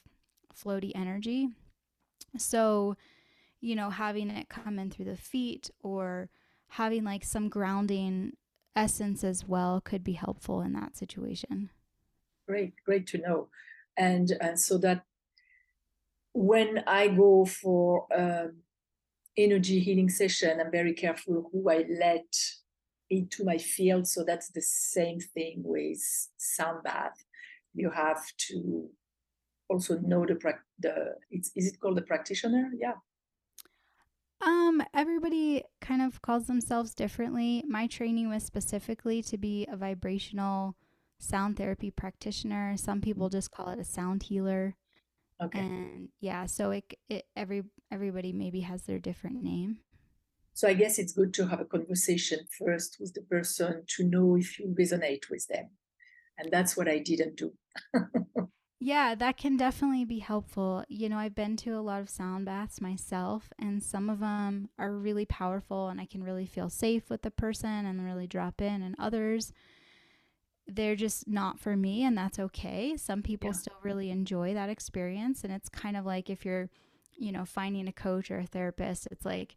floaty 0.54 0.92
energy. 0.94 1.48
So, 2.36 2.96
you 3.60 3.74
know, 3.74 3.90
having 3.90 4.30
it 4.30 4.48
come 4.48 4.78
in 4.78 4.90
through 4.90 5.06
the 5.06 5.16
feet 5.16 5.70
or 5.82 6.28
having 6.70 7.04
like 7.04 7.24
some 7.24 7.48
grounding 7.48 8.32
essence 8.76 9.24
as 9.24 9.46
well 9.46 9.80
could 9.80 10.04
be 10.04 10.12
helpful 10.12 10.60
in 10.62 10.72
that 10.72 10.96
situation. 10.96 11.70
Great, 12.48 12.74
great 12.84 13.06
to 13.08 13.18
know. 13.18 13.48
And 13.96 14.32
and 14.40 14.58
so 14.58 14.78
that 14.78 15.04
when 16.32 16.82
I 16.86 17.08
go 17.08 17.44
for 17.44 18.06
um, 18.16 18.62
energy 19.36 19.80
healing 19.80 20.08
session, 20.08 20.60
I'm 20.60 20.70
very 20.70 20.94
careful 20.94 21.50
who 21.52 21.70
I 21.70 21.84
let 21.88 22.32
into 23.10 23.44
my 23.44 23.58
field. 23.58 24.06
So 24.06 24.24
that's 24.24 24.50
the 24.50 24.62
same 24.62 25.18
thing 25.20 25.62
with 25.64 26.00
sound 26.36 26.84
bath. 26.84 27.24
You 27.74 27.90
have 27.90 28.22
to 28.48 28.88
also 29.68 29.98
know 29.98 30.24
the 30.26 30.38
the 30.78 31.14
it's 31.30 31.50
is 31.54 31.66
it 31.66 31.80
called 31.80 31.96
the 31.96 32.02
practitioner? 32.02 32.70
Yeah, 32.78 32.94
um, 34.42 34.82
everybody 34.94 35.64
kind 35.80 36.02
of 36.02 36.22
calls 36.22 36.46
themselves 36.46 36.94
differently. 36.94 37.64
My 37.68 37.86
training 37.86 38.28
was 38.28 38.42
specifically 38.42 39.22
to 39.22 39.36
be 39.36 39.66
a 39.70 39.76
vibrational 39.76 40.76
sound 41.18 41.56
therapy 41.56 41.90
practitioner. 41.90 42.76
Some 42.76 43.00
people 43.00 43.28
mm. 43.28 43.32
just 43.32 43.50
call 43.50 43.68
it 43.68 43.78
a 43.78 43.84
sound 43.84 44.24
healer. 44.24 44.76
Okay. 45.42 45.58
And 45.58 46.08
yeah, 46.20 46.46
so 46.46 46.70
it, 46.70 46.94
it 47.08 47.24
every 47.34 47.62
everybody 47.90 48.32
maybe 48.32 48.60
has 48.60 48.82
their 48.82 48.98
different 48.98 49.42
name. 49.42 49.78
So 50.52 50.68
I 50.68 50.74
guess 50.74 50.98
it's 50.98 51.12
good 51.12 51.32
to 51.34 51.46
have 51.46 51.60
a 51.60 51.64
conversation 51.64 52.40
first 52.58 52.98
with 53.00 53.14
the 53.14 53.22
person 53.22 53.84
to 53.96 54.04
know 54.04 54.36
if 54.36 54.58
you 54.58 54.74
resonate 54.78 55.30
with 55.30 55.46
them. 55.48 55.70
And 56.36 56.50
that's 56.50 56.76
what 56.76 56.88
I 56.88 56.98
didn't 56.98 57.36
do. 57.36 57.52
Yeah, 58.82 59.14
that 59.14 59.36
can 59.36 59.58
definitely 59.58 60.06
be 60.06 60.20
helpful. 60.20 60.84
You 60.88 61.10
know, 61.10 61.18
I've 61.18 61.34
been 61.34 61.54
to 61.58 61.72
a 61.72 61.82
lot 61.82 62.00
of 62.00 62.08
sound 62.08 62.46
baths 62.46 62.80
myself, 62.80 63.52
and 63.58 63.82
some 63.82 64.08
of 64.08 64.20
them 64.20 64.70
are 64.78 64.92
really 64.92 65.26
powerful, 65.26 65.88
and 65.88 66.00
I 66.00 66.06
can 66.06 66.24
really 66.24 66.46
feel 66.46 66.70
safe 66.70 67.10
with 67.10 67.20
the 67.20 67.30
person 67.30 67.84
and 67.84 68.02
really 68.02 68.26
drop 68.26 68.62
in. 68.62 68.80
And 68.80 68.96
others, 68.98 69.52
they're 70.66 70.96
just 70.96 71.28
not 71.28 71.60
for 71.60 71.76
me, 71.76 72.02
and 72.04 72.16
that's 72.16 72.38
okay. 72.38 72.96
Some 72.96 73.20
people 73.22 73.50
yeah. 73.50 73.56
still 73.56 73.76
really 73.82 74.08
enjoy 74.08 74.54
that 74.54 74.70
experience. 74.70 75.44
And 75.44 75.52
it's 75.52 75.68
kind 75.68 75.94
of 75.94 76.06
like 76.06 76.30
if 76.30 76.46
you're, 76.46 76.70
you 77.18 77.32
know, 77.32 77.44
finding 77.44 77.86
a 77.86 77.92
coach 77.92 78.30
or 78.30 78.38
a 78.38 78.46
therapist, 78.46 79.08
it's 79.10 79.26
like, 79.26 79.56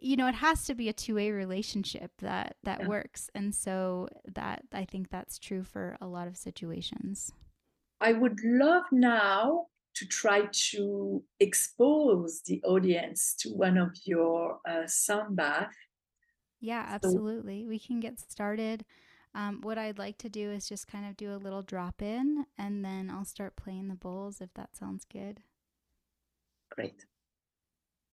you 0.00 0.16
know, 0.16 0.28
it 0.28 0.36
has 0.36 0.64
to 0.66 0.76
be 0.76 0.88
a 0.88 0.92
two 0.92 1.16
way 1.16 1.32
relationship 1.32 2.12
that 2.18 2.54
that 2.62 2.82
yeah. 2.82 2.86
works. 2.86 3.30
And 3.34 3.52
so 3.52 4.08
that 4.32 4.62
I 4.72 4.84
think 4.84 5.10
that's 5.10 5.40
true 5.40 5.64
for 5.64 5.96
a 6.00 6.06
lot 6.06 6.28
of 6.28 6.36
situations. 6.36 7.32
I 8.00 8.12
would 8.12 8.38
love 8.44 8.84
now 8.92 9.66
to 9.94 10.06
try 10.06 10.48
to 10.70 11.22
expose 11.40 12.42
the 12.46 12.62
audience 12.62 13.34
to 13.40 13.50
one 13.50 13.76
of 13.76 13.90
your 14.04 14.60
uh, 14.68 14.86
sound 14.86 15.36
bath. 15.36 15.74
Yeah, 16.60 16.84
absolutely. 16.88 17.62
So, 17.62 17.68
we 17.68 17.78
can 17.78 18.00
get 18.00 18.20
started. 18.20 18.84
Um, 19.34 19.60
what 19.62 19.78
I'd 19.78 19.98
like 19.98 20.18
to 20.18 20.28
do 20.28 20.50
is 20.50 20.68
just 20.68 20.86
kind 20.88 21.06
of 21.06 21.16
do 21.16 21.34
a 21.34 21.36
little 21.36 21.62
drop 21.62 22.00
in 22.00 22.46
and 22.56 22.84
then 22.84 23.10
I'll 23.10 23.24
start 23.24 23.56
playing 23.56 23.88
the 23.88 23.94
bowls 23.94 24.40
if 24.40 24.54
that 24.54 24.76
sounds 24.76 25.04
good. 25.04 25.40
Great. 26.70 27.04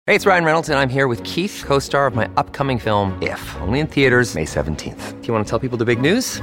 Hey, 0.06 0.14
it's 0.14 0.26
Ryan 0.26 0.44
Reynolds, 0.44 0.68
and 0.68 0.78
I'm 0.78 0.90
here 0.90 1.08
with 1.08 1.24
Keith, 1.24 1.62
co 1.64 1.78
star 1.78 2.06
of 2.06 2.14
my 2.14 2.28
upcoming 2.36 2.78
film, 2.78 3.18
If, 3.22 3.56
only 3.62 3.80
in 3.80 3.86
theaters, 3.86 4.34
May 4.34 4.44
17th. 4.44 5.22
Do 5.22 5.26
you 5.26 5.32
want 5.32 5.46
to 5.46 5.50
tell 5.50 5.58
people 5.58 5.78
the 5.78 5.86
big 5.86 6.00
news? 6.00 6.42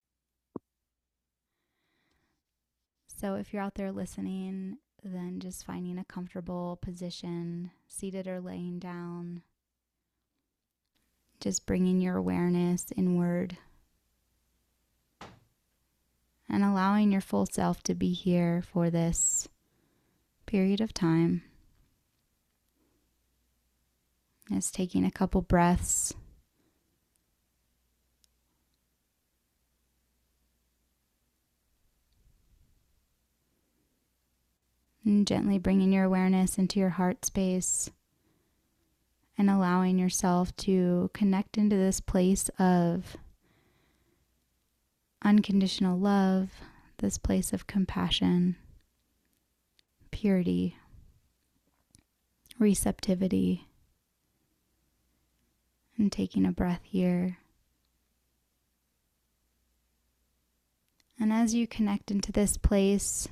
So 3.21 3.35
if 3.35 3.53
you're 3.53 3.61
out 3.61 3.75
there 3.75 3.91
listening, 3.91 4.79
then 5.03 5.39
just 5.39 5.63
finding 5.63 5.99
a 5.99 6.03
comfortable 6.03 6.79
position, 6.81 7.69
seated 7.87 8.27
or 8.27 8.41
laying 8.41 8.79
down. 8.79 9.43
Just 11.39 11.67
bringing 11.67 12.01
your 12.01 12.17
awareness 12.17 12.87
inward 12.97 13.57
and 16.49 16.63
allowing 16.63 17.11
your 17.11 17.21
full 17.21 17.45
self 17.45 17.83
to 17.83 17.93
be 17.93 18.11
here 18.11 18.63
for 18.73 18.89
this 18.89 19.47
period 20.47 20.81
of 20.81 20.91
time. 20.91 21.43
Just 24.51 24.73
taking 24.73 25.05
a 25.05 25.11
couple 25.11 25.43
breaths. 25.43 26.15
And 35.03 35.25
gently 35.25 35.57
bringing 35.57 35.91
your 35.91 36.03
awareness 36.03 36.57
into 36.57 36.79
your 36.79 36.89
heart 36.89 37.25
space 37.25 37.89
and 39.37 39.49
allowing 39.49 39.97
yourself 39.97 40.55
to 40.57 41.09
connect 41.13 41.57
into 41.57 41.75
this 41.75 41.99
place 41.99 42.49
of 42.59 43.17
unconditional 45.23 45.97
love, 45.97 46.51
this 46.97 47.17
place 47.17 47.51
of 47.51 47.65
compassion, 47.65 48.55
purity, 50.11 50.77
receptivity, 52.59 53.67
and 55.97 56.11
taking 56.11 56.45
a 56.45 56.51
breath 56.51 56.81
here. 56.83 57.37
And 61.19 61.33
as 61.33 61.55
you 61.55 61.65
connect 61.65 62.11
into 62.11 62.31
this 62.31 62.57
place, 62.57 63.27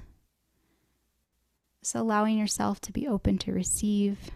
so 1.81 2.01
allowing 2.01 2.37
yourself 2.37 2.79
to 2.81 2.91
be 2.91 3.07
open 3.07 3.37
to 3.39 3.53
receive. 3.53 4.29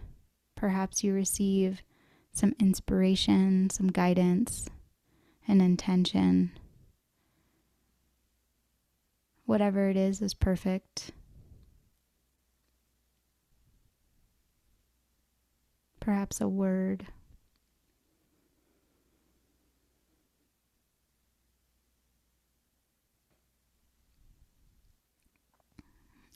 Perhaps 0.56 1.03
you 1.03 1.13
receive 1.13 1.82
some 2.32 2.56
inspiration, 2.60 3.69
some 3.69 3.88
guidance, 3.88 4.69
an 5.47 5.62
intention. 5.62 6.51
Whatever 9.45 9.89
it 9.89 9.97
is, 9.97 10.21
is 10.21 10.34
perfect. 10.34 11.12
Perhaps 15.99 16.41
a 16.41 16.47
word. 16.47 17.08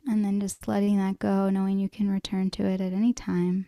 And 0.10 0.24
then 0.24 0.40
just 0.40 0.68
letting 0.68 0.98
that 0.98 1.20
go, 1.20 1.50
knowing 1.50 1.80
you 1.80 1.90
can 1.90 2.10
return 2.10 2.50
to 2.52 2.66
it 2.66 2.80
at 2.80 2.94
any 2.94 3.12
time. 3.12 3.68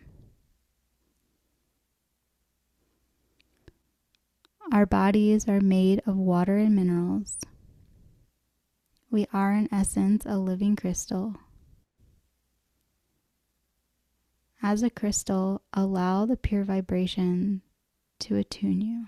Our 4.72 4.86
bodies 4.86 5.48
are 5.48 5.60
made 5.60 6.00
of 6.06 6.16
water 6.16 6.56
and 6.56 6.74
minerals. 6.74 7.38
We 9.10 9.26
are, 9.32 9.52
in 9.52 9.68
essence, 9.72 10.24
a 10.24 10.38
living 10.38 10.76
crystal. 10.76 11.34
As 14.62 14.82
a 14.82 14.90
crystal, 14.90 15.62
allow 15.72 16.24
the 16.24 16.36
pure 16.36 16.64
vibration 16.64 17.62
to 18.20 18.36
attune 18.36 18.80
you. 18.80 19.06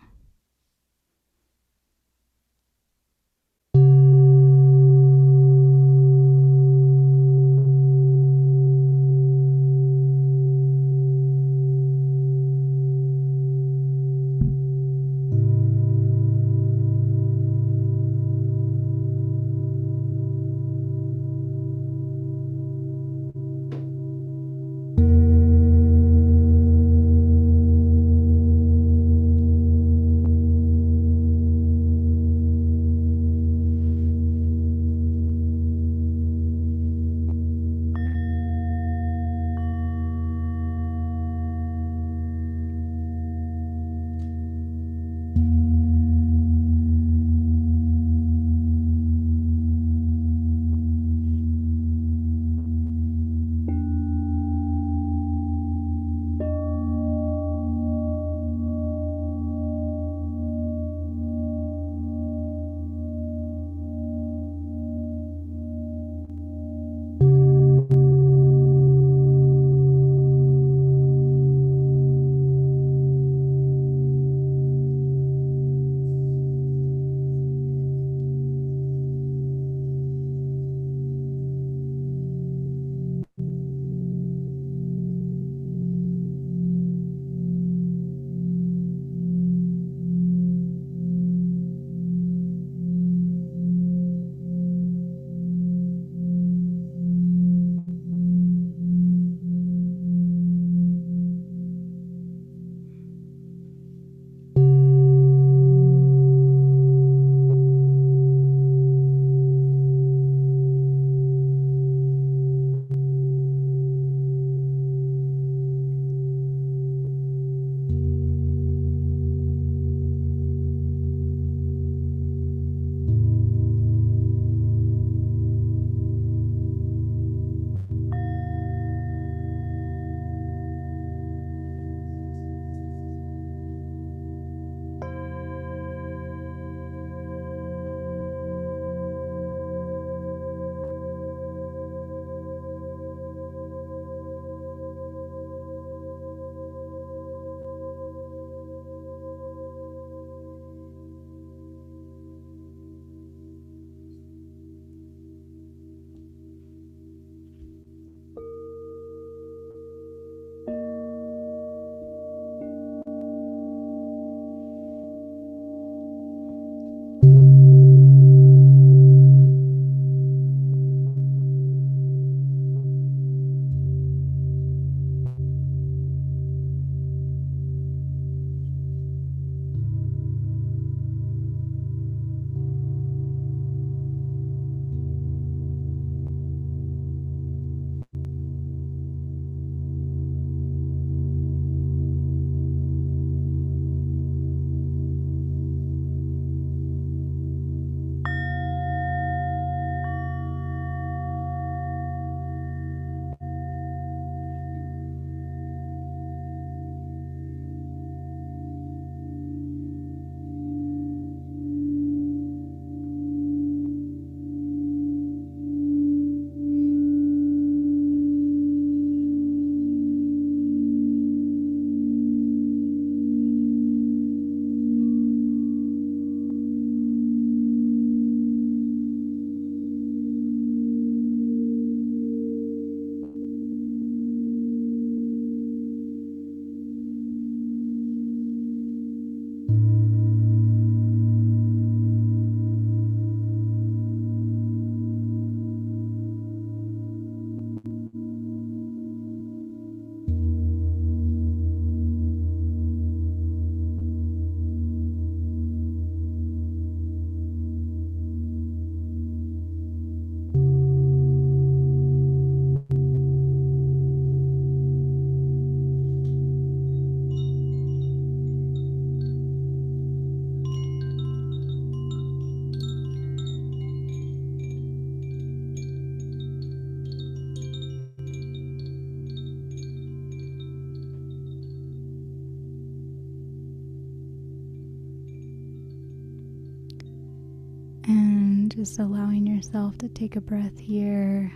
Just 288.82 288.98
allowing 288.98 289.46
yourself 289.46 289.96
to 289.96 290.08
take 290.08 290.34
a 290.34 290.40
breath 290.40 290.76
here, 290.76 291.52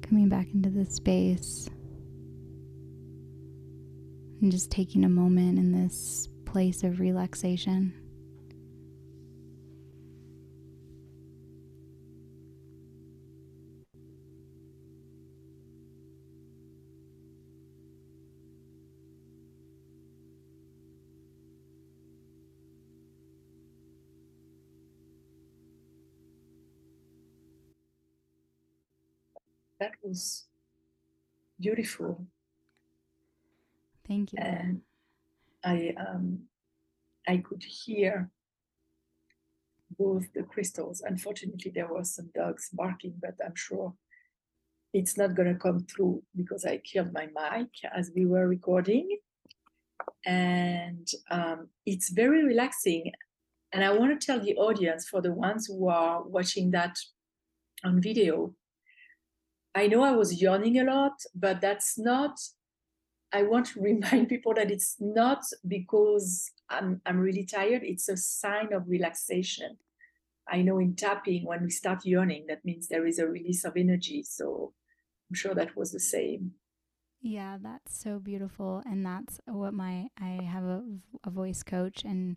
coming 0.00 0.30
back 0.30 0.46
into 0.54 0.70
the 0.70 0.86
space, 0.86 1.68
and 4.40 4.50
just 4.50 4.70
taking 4.70 5.04
a 5.04 5.08
moment 5.10 5.58
in 5.58 5.72
this 5.72 6.30
place 6.46 6.84
of 6.84 7.00
relaxation. 7.00 7.92
Was 30.08 30.46
beautiful. 31.60 32.26
Thank 34.06 34.32
you. 34.32 34.38
And 34.40 34.80
I 35.64 35.94
um, 35.98 36.44
I 37.26 37.38
could 37.38 37.62
hear 37.62 38.30
both 39.98 40.32
the 40.32 40.42
crystals. 40.42 41.02
Unfortunately, 41.04 41.70
there 41.74 41.88
were 41.88 42.04
some 42.04 42.30
dogs 42.34 42.70
barking, 42.72 43.14
but 43.20 43.34
I'm 43.44 43.56
sure 43.56 43.94
it's 44.94 45.18
not 45.18 45.34
going 45.34 45.52
to 45.52 45.58
come 45.58 45.80
through 45.80 46.22
because 46.34 46.64
I 46.64 46.78
killed 46.78 47.12
my 47.12 47.26
mic 47.26 47.68
as 47.94 48.10
we 48.14 48.24
were 48.24 48.48
recording. 48.48 49.18
And 50.24 51.06
um, 51.30 51.68
it's 51.84 52.10
very 52.10 52.44
relaxing. 52.44 53.12
And 53.72 53.84
I 53.84 53.92
want 53.92 54.18
to 54.18 54.26
tell 54.26 54.40
the 54.40 54.56
audience, 54.56 55.06
for 55.06 55.20
the 55.20 55.32
ones 55.32 55.66
who 55.66 55.88
are 55.88 56.22
watching 56.22 56.70
that 56.70 56.96
on 57.84 58.00
video, 58.00 58.54
I 59.78 59.86
know 59.86 60.02
I 60.02 60.10
was 60.10 60.42
yawning 60.42 60.80
a 60.80 60.84
lot, 60.84 61.22
but 61.36 61.60
that's 61.60 61.96
not. 61.96 62.40
I 63.32 63.44
want 63.44 63.66
to 63.66 63.80
remind 63.90 64.28
people 64.28 64.52
that 64.54 64.72
it's 64.72 64.96
not 64.98 65.44
because 65.68 66.50
I'm 66.68 67.00
I'm 67.06 67.20
really 67.20 67.44
tired. 67.44 67.82
It's 67.84 68.08
a 68.08 68.16
sign 68.16 68.72
of 68.72 68.88
relaxation. 68.88 69.76
I 70.50 70.62
know 70.62 70.78
in 70.80 70.96
tapping, 70.96 71.44
when 71.44 71.62
we 71.62 71.70
start 71.70 72.04
yawning, 72.04 72.46
that 72.48 72.64
means 72.64 72.88
there 72.88 73.06
is 73.06 73.20
a 73.20 73.28
release 73.28 73.64
of 73.64 73.76
energy. 73.76 74.24
So 74.24 74.72
I'm 75.30 75.36
sure 75.36 75.54
that 75.54 75.76
was 75.76 75.92
the 75.92 76.00
same. 76.00 76.54
Yeah, 77.20 77.58
that's 77.62 77.96
so 77.96 78.18
beautiful, 78.18 78.82
and 78.84 79.06
that's 79.06 79.38
what 79.46 79.74
my 79.74 80.08
I 80.20 80.42
have 80.42 80.64
a, 80.64 80.82
a 81.22 81.30
voice 81.30 81.62
coach 81.62 82.02
and 82.04 82.36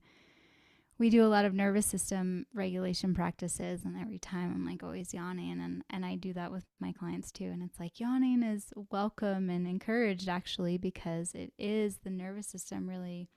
we 1.01 1.09
do 1.09 1.25
a 1.25 1.25
lot 1.25 1.45
of 1.45 1.55
nervous 1.55 1.87
system 1.87 2.45
regulation 2.53 3.11
practices 3.11 3.83
and 3.85 3.99
every 3.99 4.19
time 4.19 4.51
i'm 4.53 4.63
like 4.63 4.83
always 4.83 5.15
yawning 5.15 5.59
and 5.59 5.83
and 5.89 6.05
i 6.05 6.13
do 6.13 6.31
that 6.31 6.51
with 6.51 6.63
my 6.79 6.91
clients 6.91 7.31
too 7.31 7.45
and 7.45 7.63
it's 7.63 7.79
like 7.79 7.99
yawning 7.99 8.43
is 8.43 8.71
welcome 8.91 9.49
and 9.49 9.65
encouraged 9.65 10.29
actually 10.29 10.77
because 10.77 11.33
it 11.33 11.51
is 11.57 11.97
the 12.03 12.11
nervous 12.11 12.45
system 12.45 12.87
really 12.87 13.27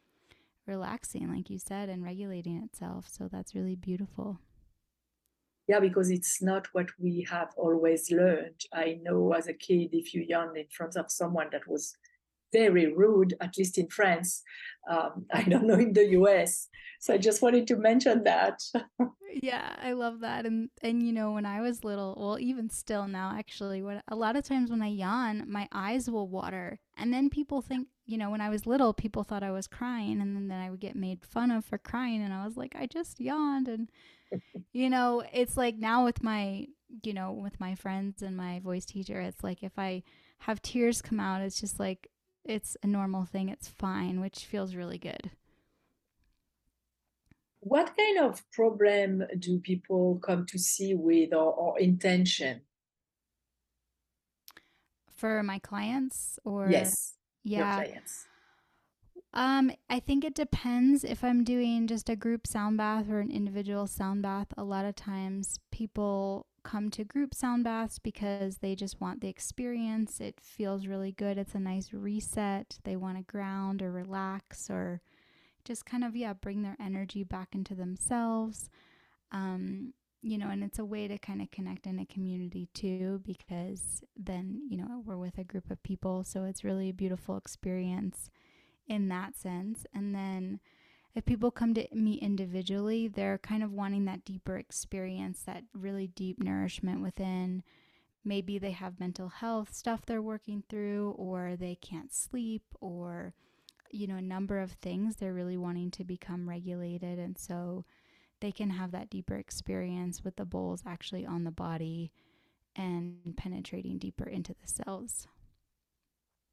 relaxing 0.67 1.35
like 1.35 1.49
you 1.49 1.59
said 1.59 1.89
and 1.89 2.05
regulating 2.05 2.63
itself 2.63 3.07
so 3.09 3.29
that's 3.33 3.55
really 3.55 3.77
beautiful. 3.77 4.39
Yeah 5.67 5.81
because 5.81 6.11
it's 6.11 6.43
not 6.43 6.67
what 6.73 6.89
we 6.99 7.27
have 7.31 7.49
always 7.57 8.11
learned. 8.11 8.61
I 8.73 8.99
know 9.03 9.33
as 9.33 9.47
a 9.47 9.55
kid 9.55 9.91
if 9.93 10.13
you 10.13 10.23
yawn 10.29 10.55
in 10.57 10.67
front 10.71 10.97
of 10.97 11.11
someone 11.11 11.49
that 11.53 11.67
was 11.67 11.97
very 12.55 12.87
rude, 12.93 13.35
at 13.41 13.59
least 13.59 13.77
in 13.79 13.89
France. 13.89 14.43
Um, 14.89 15.27
I 15.33 15.43
don't 15.43 15.67
know 15.67 15.75
in 15.75 15.93
the 15.93 16.07
US. 16.21 16.69
So 17.01 17.13
I 17.13 17.19
just 17.19 17.43
wanted 17.43 17.67
to 17.67 17.77
mention 17.77 18.25
that. 18.25 18.61
yeah, 19.43 19.77
I 19.79 19.93
love 19.93 20.21
that. 20.21 20.47
And 20.47 20.71
and 20.83 21.03
you 21.03 21.13
know, 21.13 21.33
when 21.33 21.45
I 21.45 21.61
was 21.61 21.85
little, 21.85 22.17
well, 22.19 22.39
even 22.39 22.71
still 22.71 23.07
now, 23.07 23.35
actually, 23.37 23.83
a 24.09 24.17
lot 24.17 24.37
of 24.37 24.45
times 24.45 24.71
when 24.71 24.81
I 24.81 24.89
yawn, 24.89 25.45
my 25.47 25.69
eyes 25.71 26.09
will 26.09 26.29
water, 26.29 26.79
and 26.97 27.13
then 27.13 27.29
people 27.29 27.61
think, 27.61 27.89
you 28.07 28.17
know, 28.17 28.31
when 28.31 28.41
I 28.41 28.49
was 28.49 28.67
little, 28.67 28.95
people 28.95 29.23
thought 29.23 29.43
I 29.43 29.51
was 29.51 29.67
crying, 29.67 30.21
and 30.23 30.35
then, 30.35 30.49
then 30.49 30.61
I 30.61 30.71
would 30.71 30.81
get 30.81 30.97
made 30.97 31.27
fun 31.27 31.51
of 31.51 31.67
for 31.67 31.77
crying, 31.77 32.23
and 32.23 32.33
I 32.33 32.47
was 32.47 32.57
like, 32.57 32.75
I 32.75 32.87
just 32.87 33.21
yawned, 33.21 33.69
and 33.69 33.91
you 34.73 34.89
know, 34.89 35.23
it's 35.33 35.59
like 35.59 35.77
now 35.77 36.05
with 36.05 36.23
my, 36.23 36.67
you 37.03 37.13
know, 37.13 37.33
with 37.33 37.61
my 37.61 37.75
friends 37.75 38.23
and 38.23 38.37
my 38.37 38.61
voice 38.61 38.87
teacher, 38.87 39.21
it's 39.21 39.45
like 39.45 39.63
if 39.63 39.79
I 39.79 40.05
have 40.39 40.63
tears 40.63 41.03
come 41.03 41.21
out, 41.21 41.43
it's 41.43 41.61
just 41.61 41.79
like 41.79 42.09
it's 42.45 42.77
a 42.83 42.87
normal 42.87 43.25
thing, 43.25 43.49
it's 43.49 43.69
fine, 43.69 44.21
which 44.21 44.45
feels 44.45 44.75
really 44.75 44.99
good. 44.99 45.31
What 47.61 47.97
kind 47.97 48.19
of 48.19 48.43
problem 48.51 49.25
do 49.39 49.59
people 49.59 50.19
come 50.23 50.45
to 50.47 50.59
see 50.59 50.95
with 50.95 51.33
or, 51.33 51.53
or 51.55 51.79
intention? 51.79 52.61
For 55.17 55.43
my 55.43 55.59
clients 55.61 56.39
or 56.45 56.69
yes, 56.71 57.15
yeah. 57.43 57.83
Um, 59.37 59.73
I 59.91 59.99
think 59.99 60.25
it 60.25 60.35
depends 60.37 61.03
if 61.03 61.25
I'm 61.25 61.43
doing 61.43 61.89
just 61.89 62.09
a 62.09 62.15
group 62.15 62.47
sound 62.47 62.77
bath 62.77 63.11
or 63.11 63.19
an 63.19 63.33
individual 63.33 63.89
sound 63.89 64.23
bath. 64.23 64.47
A 64.57 64.63
lot 64.63 64.85
of 64.85 64.95
times 64.95 65.59
people 65.73 66.47
come 66.63 66.89
to 66.91 67.05
group 67.05 67.35
sound 67.35 67.65
baths 67.65 67.99
because 67.99 68.59
they 68.59 68.77
just 68.77 69.01
want 69.01 69.21
the 69.21 69.29
experience. 69.29 70.21
It 70.21 70.41
feels 70.41 70.87
really 70.87 71.11
good. 71.11 71.37
It's 71.37 71.57
a 71.57 71.61
nice 71.61 71.93
reset. 71.93 72.79
They 72.85 72.95
want 72.95 73.17
to 73.17 73.25
ground 73.25 73.83
or 73.83 73.91
relax 73.91 74.71
or 74.71 75.01
just 75.65 75.85
kind 75.85 76.05
of, 76.05 76.15
yeah, 76.15 76.33
bring 76.33 76.63
their 76.63 76.77
energy 76.79 77.25
back 77.25 77.57
into 77.57 77.75
themselves. 77.75 78.71
Um, 79.33 79.95
you 80.23 80.39
know, 80.39 80.49
and 80.49 80.63
it's 80.63 80.79
a 80.79 80.85
way 80.85 81.09
to 81.09 81.19
kind 81.19 81.43
of 81.43 81.51
connect 81.51 81.87
in 81.87 81.99
a 81.99 82.07
community 82.07 82.69
too, 82.73 83.21
because 83.27 84.01
then, 84.17 84.63
you 84.71 84.77
know, 84.77 85.03
we're 85.05 85.17
with 85.17 85.39
a 85.39 85.45
group 85.45 85.73
of 85.73 85.83
people. 85.83 86.23
So 86.23 86.45
it's 86.45 86.63
really 86.63 86.89
a 86.89 86.95
beautiful 86.95 87.37
experience 87.37 88.31
in 88.89 89.09
that 89.09 89.37
sense. 89.37 89.87
And 89.95 90.15
then, 90.15 90.61
if 91.15 91.25
people 91.25 91.51
come 91.51 91.75
to 91.75 91.87
me 91.95 92.15
individually, 92.15 93.07
they're 93.09 93.39
kind 93.39 93.63
of 93.63 93.73
wanting 93.73 94.05
that 94.07 94.25
deeper 94.25 94.57
experience, 94.57 95.43
that 95.47 95.63
really 95.73 96.09
deep 96.09 96.43
nourishment 96.43 97.03
within. 97.03 97.63
Maybe 98.25 98.59
they 98.59 98.73
have 98.73 98.99
mental 98.99 99.29
health 99.29 99.73
stuff 99.73 100.05
they're 100.05 100.23
working 100.23 100.65
through, 100.69 101.15
or 101.17 101.57
they 101.57 101.77
can't 101.77 102.13
sleep, 102.13 102.63
or, 102.81 103.35
you 103.91 104.07
know, 104.07 104.17
a 104.17 104.23
number 104.23 104.59
of 104.59 104.73
things. 104.73 105.17
They're 105.17 105.33
really 105.33 105.57
wanting 105.57 105.91
to 105.93 106.05
become 106.05 106.49
regulated. 106.49 107.19
And 107.19 107.39
so 107.39 107.85
they 108.41 108.51
can 108.51 108.71
have 108.71 108.91
that 108.91 109.11
deeper 109.11 109.37
experience 109.37 110.25
with 110.25 110.37
the 110.37 110.45
bowls 110.45 110.83
actually 110.87 111.25
on 111.25 111.45
the 111.45 111.53
body 111.53 112.11
and 112.77 113.37
penetrating 113.37 113.99
deeper 113.99 114.29
into 114.29 114.53
the 114.53 114.67
cells. 114.67 115.29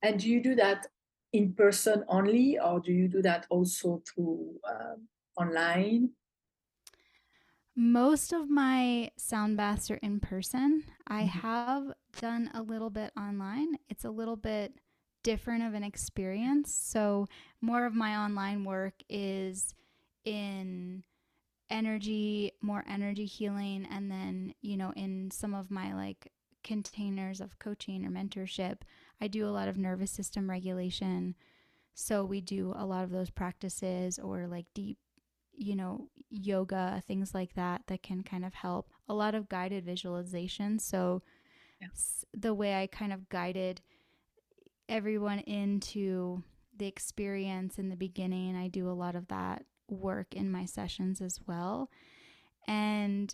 And 0.04 0.20
do 0.20 0.30
you 0.30 0.41
do 0.41 0.56
that 0.56 0.88
in 1.34 1.54
person 1.54 2.04
only, 2.08 2.60
or 2.60 2.80
do 2.80 2.91
you 2.91 3.08
do 3.08 3.22
that 3.24 3.46
also 3.50 4.02
through 4.08 4.60
um, 4.70 5.08
online? 5.38 6.12
Most 7.76 8.34
of 8.34 8.50
my 8.50 9.12
sound 9.17 9.56
baths 9.58 9.89
are 9.89 9.96
in 9.98 10.20
person. 10.20 10.84
I 11.08 11.22
Mm-hmm. 11.22 11.39
have 11.41 11.94
done 12.20 12.52
a 12.54 12.62
little 12.62 12.89
bit 12.89 13.12
online. 13.17 13.78
It's 13.89 14.04
a 14.04 14.10
little 14.12 14.36
bit 14.36 14.74
different 15.24 15.63
of 15.63 15.74
an 15.74 15.84
experience. 15.84 16.74
So, 16.74 17.28
more 17.62 17.86
of 17.86 17.94
my 17.96 18.17
online 18.17 18.65
work 18.65 18.96
is 19.10 19.74
in 20.26 21.04
energy, 21.70 22.54
more 22.62 22.84
energy 22.88 23.26
healing, 23.26 23.88
and 23.91 24.12
then, 24.12 24.54
you 24.62 24.78
know, 24.78 24.94
in 24.96 25.32
some 25.32 25.54
of 25.54 25.72
my 25.72 25.94
like 25.96 26.32
containers 26.63 27.41
of 27.41 27.60
coaching 27.60 28.06
or 28.06 28.10
mentorship, 28.12 28.80
I 29.21 29.27
do 29.27 29.47
a 29.47 29.51
lot 29.51 29.67
of 29.69 29.77
nervous 29.77 30.12
system 30.12 30.49
regulation. 30.49 31.36
So 31.93 32.25
we 32.25 32.41
do 32.41 32.73
a 32.77 32.86
lot 32.86 33.03
of 33.03 33.12
those 33.12 33.29
practices 33.29 34.19
or 34.19 34.47
like 34.47 34.65
deep, 34.73 34.97
you 35.53 35.75
know, 35.75 36.10
yoga, 36.29 37.03
things 37.07 37.34
like 37.34 37.53
that 37.55 37.84
that 37.88 38.03
can 38.03 38.23
kind 38.23 38.45
of 38.45 38.53
help. 38.55 38.89
A 39.10 39.13
lot 39.13 39.36
of 39.36 39.49
guided 39.49 39.86
visualization. 39.86 40.79
So 40.79 41.23
Yeah. 41.79 41.88
the 42.34 42.53
way 42.53 42.81
I 42.81 42.88
kind 42.88 43.13
of 43.13 43.29
guided 43.29 43.81
everyone 44.89 45.39
into 45.39 46.43
the 46.75 46.88
experience 46.88 47.77
in 47.77 47.89
the 47.89 47.95
beginning, 47.95 48.55
I 48.55 48.67
do 48.67 48.89
a 48.89 48.93
lot 48.93 49.15
of 49.15 49.27
that 49.27 49.65
work 49.89 50.34
in 50.36 50.51
my 50.51 50.65
sessions 50.65 51.21
as 51.21 51.39
well. 51.47 51.89
And, 52.67 53.34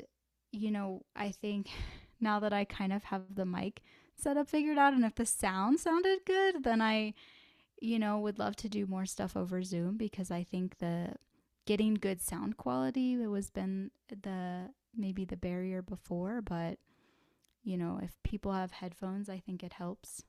you 0.51 0.71
know, 0.71 1.03
I 1.15 1.31
think 1.31 1.69
now 2.21 2.39
that 2.39 2.53
I 2.53 2.65
kind 2.65 2.93
of 2.93 3.03
have 3.05 3.35
the 3.35 3.45
mic 3.45 3.81
setup 4.17 4.49
figured 4.49 4.77
out 4.77 4.93
and 4.93 5.05
if 5.05 5.15
the 5.15 5.25
sound 5.25 5.79
sounded 5.79 6.19
good, 6.25 6.63
then 6.63 6.81
I, 6.81 7.13
you 7.81 7.99
know, 7.99 8.19
would 8.19 8.39
love 8.39 8.55
to 8.57 8.69
do 8.69 8.85
more 8.85 9.05
stuff 9.05 9.37
over 9.37 9.63
Zoom 9.63 9.97
because 9.97 10.31
I 10.31 10.43
think 10.43 10.79
the 10.79 11.13
getting 11.65 11.95
good 11.95 12.21
sound 12.21 12.57
quality 12.57 13.13
it 13.21 13.27
was 13.27 13.49
been 13.49 13.91
the 14.09 14.69
maybe 14.95 15.25
the 15.25 15.37
barrier 15.37 15.81
before, 15.81 16.41
but 16.41 16.79
you 17.63 17.77
know, 17.77 17.99
if 18.01 18.17
people 18.23 18.53
have 18.53 18.71
headphones, 18.71 19.29
I 19.29 19.39
think 19.39 19.61
it 19.61 19.73
helps. 19.73 20.23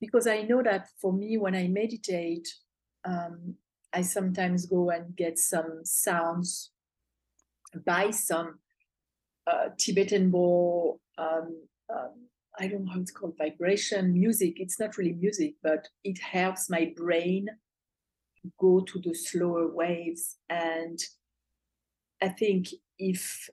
Because 0.00 0.26
I 0.26 0.42
know 0.42 0.62
that 0.62 0.88
for 0.98 1.12
me, 1.12 1.36
when 1.36 1.54
I 1.54 1.68
meditate, 1.68 2.48
um, 3.04 3.56
I 3.92 4.00
sometimes 4.00 4.64
go 4.64 4.88
and 4.88 5.14
get 5.14 5.38
some 5.38 5.80
sounds 5.84 6.70
buy 7.84 8.10
some 8.10 8.58
uh, 9.46 9.68
Tibetan 9.78 10.30
bowl. 10.30 11.00
Um, 11.18 11.62
um, 11.92 12.26
I 12.60 12.68
don't 12.68 12.84
know 12.84 12.92
how 12.92 13.00
it's 13.00 13.10
called, 13.10 13.38
vibration 13.38 14.12
music. 14.12 14.54
It's 14.60 14.78
not 14.78 14.98
really 14.98 15.14
music, 15.14 15.54
but 15.62 15.88
it 16.04 16.18
helps 16.18 16.68
my 16.68 16.92
brain 16.94 17.48
go 18.58 18.80
to 18.80 19.00
the 19.00 19.14
slower 19.14 19.74
waves. 19.74 20.36
And 20.50 20.98
I 22.20 22.28
think 22.28 22.68
if 22.98 23.48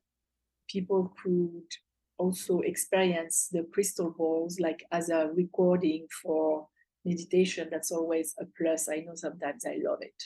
people 0.69 1.13
could 1.23 1.69
also 2.17 2.59
experience 2.59 3.47
the 3.49 3.63
crystal 3.71 4.11
balls 4.11 4.59
like 4.59 4.83
as 4.91 5.09
a 5.09 5.29
recording 5.33 6.07
for 6.21 6.67
meditation, 7.05 7.69
that's 7.71 7.91
always 7.93 8.35
a 8.41 8.45
plus. 8.57 8.89
I 8.89 8.97
know 8.97 9.15
sometimes 9.15 9.65
I 9.65 9.77
love 9.81 9.99
it. 10.01 10.21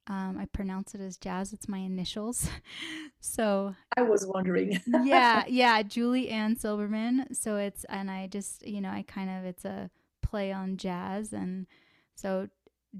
Um, 0.07 0.37
I 0.39 0.45
pronounce 0.45 0.93
it 0.93 1.01
as 1.01 1.17
jazz. 1.17 1.51
It's 1.51 1.67
my 1.67 1.79
initials. 1.79 2.47
so 3.19 3.75
I 3.97 4.03
was 4.03 4.27
wondering. 4.27 4.79
yeah, 5.03 5.43
yeah, 5.47 5.81
Julie 5.81 6.29
Ann 6.29 6.55
Silberman. 6.55 7.35
So 7.35 7.57
it's 7.57 7.85
and 7.85 8.11
I 8.11 8.27
just 8.27 8.67
you 8.67 8.81
know 8.81 8.89
I 8.89 9.03
kind 9.07 9.29
of 9.29 9.45
it's 9.45 9.65
a 9.65 9.89
play 10.21 10.51
on 10.51 10.77
jazz 10.77 11.33
and 11.33 11.65
so 12.13 12.49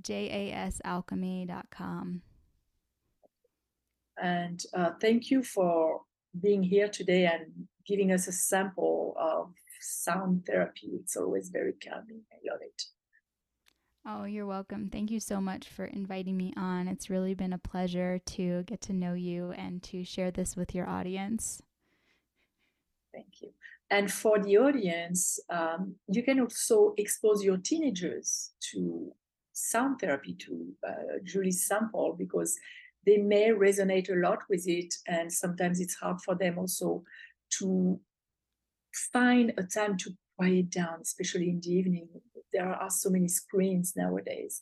jasalchemy.com. 0.02 2.22
And 4.22 4.64
uh, 4.74 4.92
thank 5.02 5.30
you 5.30 5.44
for 5.44 6.02
being 6.42 6.64
here 6.64 6.88
today 6.88 7.26
and 7.26 7.68
giving 7.86 8.12
us 8.12 8.28
a 8.28 8.32
sample 8.32 9.16
of 9.20 9.52
sound 9.82 10.46
therapy. 10.46 10.92
It's 11.02 11.18
always 11.18 11.50
very 11.50 11.74
calming. 11.74 12.22
I 12.32 12.38
love 12.50 12.62
it. 12.62 12.84
Oh, 14.08 14.26
you're 14.26 14.46
welcome. 14.46 14.90
Thank 14.92 15.10
you 15.10 15.20
so 15.20 15.42
much 15.42 15.68
for 15.68 15.86
inviting 15.86 16.38
me 16.38 16.54
on. 16.56 16.88
It's 16.88 17.10
really 17.10 17.34
been 17.34 17.54
a 17.54 17.58
pleasure 17.58 18.20
to 18.20 18.62
get 18.64 18.80
to 18.82 18.94
know 18.94 19.16
you 19.16 19.52
and 19.54 19.82
to 19.84 20.04
share 20.04 20.30
this 20.30 20.56
with 20.56 20.76
your 20.76 20.88
audience. 20.88 21.64
Thank 23.12 23.42
you. 23.42 23.50
And 23.90 24.12
for 24.12 24.38
the 24.38 24.58
audience, 24.58 25.40
um, 25.50 25.96
you 26.08 26.22
can 26.22 26.40
also 26.40 26.94
expose 26.98 27.44
your 27.44 27.58
teenagers 27.58 28.52
to 28.72 29.12
sound 29.54 30.00
therapy, 30.00 30.36
to 30.36 30.68
uh, 30.88 31.18
Julie's 31.24 31.66
sample, 31.66 32.16
because 32.16 32.56
they 33.08 33.18
may 33.18 33.50
resonate 33.50 34.12
a 34.12 34.20
lot 34.20 34.44
with 34.50 34.68
it. 34.68 34.94
And 35.08 35.34
sometimes 35.34 35.80
it's 35.80 35.96
hard 35.96 36.22
for 36.22 36.36
them 36.36 36.60
also 36.60 37.04
to 37.60 38.00
find 39.12 39.52
a 39.58 39.64
time 39.64 39.98
to 39.98 40.12
quiet 40.38 40.70
down, 40.70 41.00
especially 41.02 41.50
in 41.50 41.60
the 41.60 41.72
evening. 41.72 42.08
There 42.54 42.74
are 42.74 42.90
so 42.90 43.10
many 43.10 43.28
screens 43.28 43.94
nowadays 43.96 44.62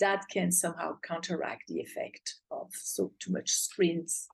that 0.00 0.24
can 0.30 0.50
somehow 0.50 0.96
counteract 1.06 1.64
the 1.68 1.80
effect 1.80 2.36
of 2.50 2.70
so 2.72 3.12
too 3.18 3.32
much 3.32 3.50
screens. 3.50 4.28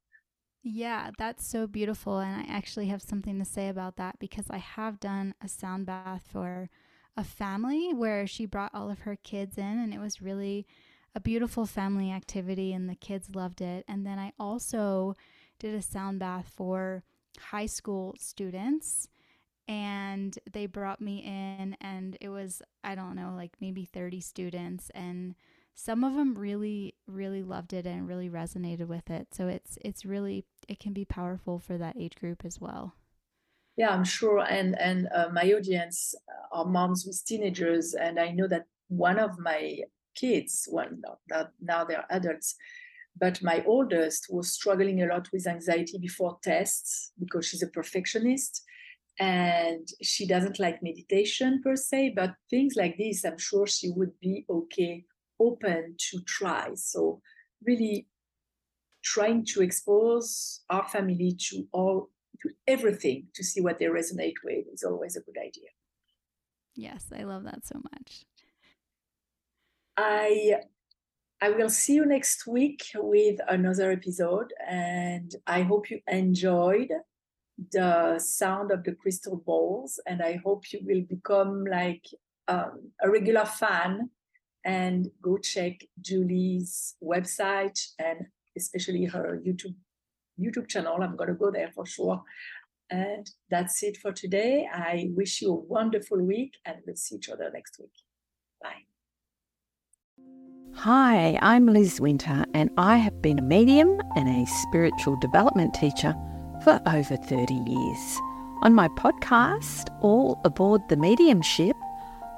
Yeah, 0.62 1.10
that's 1.18 1.46
so 1.46 1.66
beautiful. 1.66 2.18
And 2.18 2.42
I 2.42 2.52
actually 2.52 2.86
have 2.88 3.02
something 3.02 3.38
to 3.38 3.44
say 3.44 3.68
about 3.68 3.96
that 3.96 4.18
because 4.18 4.46
I 4.50 4.58
have 4.58 5.00
done 5.00 5.34
a 5.42 5.48
sound 5.48 5.86
bath 5.86 6.28
for 6.30 6.68
a 7.16 7.24
family 7.24 7.92
where 7.92 8.26
she 8.26 8.46
brought 8.46 8.74
all 8.74 8.90
of 8.90 9.00
her 9.00 9.16
kids 9.16 9.58
in, 9.58 9.64
and 9.64 9.92
it 9.92 9.98
was 9.98 10.22
really 10.22 10.66
a 11.14 11.20
beautiful 11.20 11.66
family 11.66 12.12
activity, 12.12 12.72
and 12.72 12.88
the 12.88 12.94
kids 12.94 13.34
loved 13.34 13.60
it. 13.60 13.84
And 13.88 14.06
then 14.06 14.18
I 14.18 14.32
also 14.38 15.16
did 15.58 15.74
a 15.74 15.82
sound 15.82 16.20
bath 16.20 16.52
for 16.54 17.02
high 17.38 17.66
school 17.66 18.14
students 18.18 19.08
and 19.66 20.38
they 20.50 20.66
brought 20.66 21.00
me 21.00 21.18
in 21.18 21.76
and 21.80 22.16
it 22.20 22.30
was 22.30 22.62
i 22.88 22.94
don't 22.94 23.14
know 23.14 23.32
like 23.36 23.52
maybe 23.60 23.84
30 23.84 24.20
students 24.20 24.90
and 24.94 25.34
some 25.78 26.02
of 26.02 26.16
them 26.16 26.34
really 26.36 26.94
really 27.06 27.44
loved 27.44 27.72
it 27.72 27.86
and 27.86 28.08
really 28.08 28.28
resonated 28.28 28.88
with 28.88 29.08
it. 29.10 29.28
So 29.30 29.46
it's 29.46 29.78
it's 29.80 30.04
really 30.04 30.44
it 30.66 30.80
can 30.80 30.92
be 30.92 31.04
powerful 31.04 31.60
for 31.60 31.78
that 31.78 31.96
age 31.96 32.16
group 32.16 32.44
as 32.44 32.60
well. 32.60 32.94
Yeah 33.76 33.90
i'm 33.90 34.04
sure. 34.04 34.40
And 34.40 34.76
and 34.80 35.08
uh, 35.14 35.28
my 35.32 35.44
audience 35.52 36.16
are 36.50 36.64
moms 36.64 37.06
with 37.06 37.24
teenagers 37.24 37.94
and 37.94 38.18
i 38.18 38.30
know 38.32 38.48
that 38.48 38.64
one 38.88 39.20
of 39.20 39.38
my 39.38 39.78
kids 40.16 40.68
well 40.72 40.88
now 41.60 41.84
they're 41.84 42.04
adults 42.10 42.56
but 43.20 43.40
my 43.42 43.62
oldest 43.64 44.26
was 44.30 44.50
struggling 44.50 45.02
a 45.02 45.06
lot 45.06 45.28
with 45.32 45.46
anxiety 45.46 45.98
before 45.98 46.38
tests 46.42 47.12
because 47.20 47.46
she's 47.46 47.62
a 47.62 47.68
perfectionist 47.68 48.64
and 49.18 49.88
she 50.02 50.26
doesn't 50.26 50.60
like 50.60 50.82
meditation 50.82 51.60
per 51.62 51.74
se 51.74 52.12
but 52.14 52.34
things 52.48 52.74
like 52.76 52.96
this 52.96 53.24
i'm 53.24 53.38
sure 53.38 53.66
she 53.66 53.90
would 53.90 54.12
be 54.20 54.44
okay 54.48 55.04
open 55.40 55.94
to 56.10 56.20
try. 56.24 56.70
So 56.74 57.20
really 57.64 58.06
trying 59.02 59.44
to 59.44 59.62
expose 59.62 60.60
our 60.70 60.86
family 60.88 61.36
to 61.38 61.66
all 61.72 62.10
to 62.42 62.50
everything 62.66 63.26
to 63.34 63.42
see 63.42 63.60
what 63.60 63.78
they 63.78 63.86
resonate 63.86 64.34
with 64.44 64.66
is 64.72 64.84
always 64.84 65.16
a 65.16 65.20
good 65.20 65.38
idea. 65.38 65.70
Yes 66.74 67.06
i 67.16 67.24
love 67.24 67.44
that 67.44 67.66
so 67.66 67.80
much. 67.92 68.24
I 69.96 70.60
i 71.40 71.50
will 71.50 71.70
see 71.70 71.94
you 71.94 72.06
next 72.06 72.46
week 72.46 72.84
with 72.94 73.40
another 73.48 73.90
episode 73.92 74.52
and 74.68 75.34
i 75.46 75.62
hope 75.62 75.88
you 75.90 76.00
enjoyed 76.08 76.90
the 77.72 78.18
sound 78.18 78.70
of 78.70 78.84
the 78.84 78.92
crystal 78.92 79.36
balls 79.36 80.00
and 80.06 80.22
i 80.22 80.40
hope 80.44 80.64
you 80.72 80.80
will 80.84 81.02
become 81.02 81.64
like 81.64 82.04
um, 82.46 82.90
a 83.02 83.10
regular 83.10 83.44
fan 83.44 84.08
and 84.64 85.10
go 85.20 85.36
check 85.38 85.80
julie's 86.00 86.94
website 87.02 87.78
and 87.98 88.26
especially 88.56 89.04
her 89.04 89.40
youtube 89.44 89.74
youtube 90.38 90.68
channel. 90.68 91.02
I'm 91.02 91.16
going 91.16 91.28
to 91.28 91.34
go 91.34 91.50
there 91.50 91.70
for 91.74 91.84
sure. 91.86 92.22
And 92.90 93.30
that's 93.50 93.82
it 93.82 93.98
for 93.98 94.12
today. 94.12 94.66
I 94.72 95.10
wish 95.14 95.42
you 95.42 95.50
a 95.50 95.54
wonderful 95.54 96.22
week 96.22 96.54
and 96.64 96.78
we'll 96.86 96.96
see 96.96 97.16
each 97.16 97.28
other 97.28 97.50
next 97.52 97.78
week. 97.78 97.92
Bye. 98.62 98.84
Hi, 100.74 101.38
I'm 101.42 101.66
Liz 101.66 102.00
Winter, 102.00 102.44
and 102.54 102.70
I 102.78 102.98
have 102.98 103.20
been 103.20 103.38
a 103.40 103.42
medium 103.42 104.00
and 104.16 104.28
a 104.28 104.46
spiritual 104.46 105.16
development 105.16 105.74
teacher 105.74 106.14
for 106.62 106.80
over 106.86 107.16
30 107.16 107.54
years. 107.54 108.18
On 108.62 108.74
my 108.74 108.88
podcast, 108.88 109.88
All 110.00 110.40
Aboard 110.44 110.88
the 110.88 110.96
Mediumship, 110.96 111.76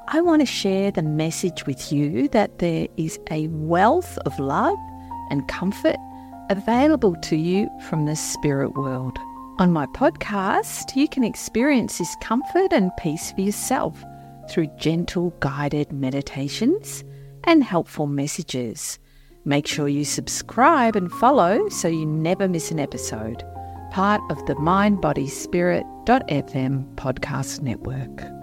I 0.09 0.21
want 0.21 0.41
to 0.43 0.47
share 0.47 0.91
the 0.91 1.03
message 1.03 1.67
with 1.67 1.93
you 1.93 2.29
that 2.29 2.59
there 2.59 2.89
is 2.97 3.19
a 3.31 3.47
wealth 3.49 4.19
of 4.27 4.39
love 4.39 4.79
and 5.31 5.47
comfort 5.49 5.97
available 6.51 7.15
to 7.23 7.37
you 7.37 7.71
from 7.89 8.05
the 8.05 8.17
spirit 8.17 8.75
world. 8.75 9.19
On 9.59 9.73
my 9.73 9.87
podcast, 9.87 10.97
you 10.97 11.09
can 11.09 11.25
experience 11.25 11.99
this 11.99 12.17
comfort 12.21 12.73
and 12.73 12.91
peace 12.99 13.33
for 13.33 13.41
yourself 13.41 14.05
through 14.51 14.67
gentle 14.77 15.31
guided 15.41 15.93
meditations 15.93 17.05
and 17.45 17.63
helpful 17.63 18.07
messages. 18.07 18.99
Make 19.45 19.67
sure 19.67 19.89
you 19.89 20.05
subscribe 20.05 20.97
and 20.97 21.11
follow 21.11 21.69
so 21.69 21.89
you 21.89 22.05
never 22.05 22.49
miss 22.49 22.71
an 22.71 22.81
episode 22.81 23.45
part 23.91 24.21
of 24.31 24.45
the 24.47 24.55
Mind 24.57 25.01
Body 25.01 25.27
Spirit.fm 25.27 26.95
podcast 26.95 27.61
network. 27.63 28.40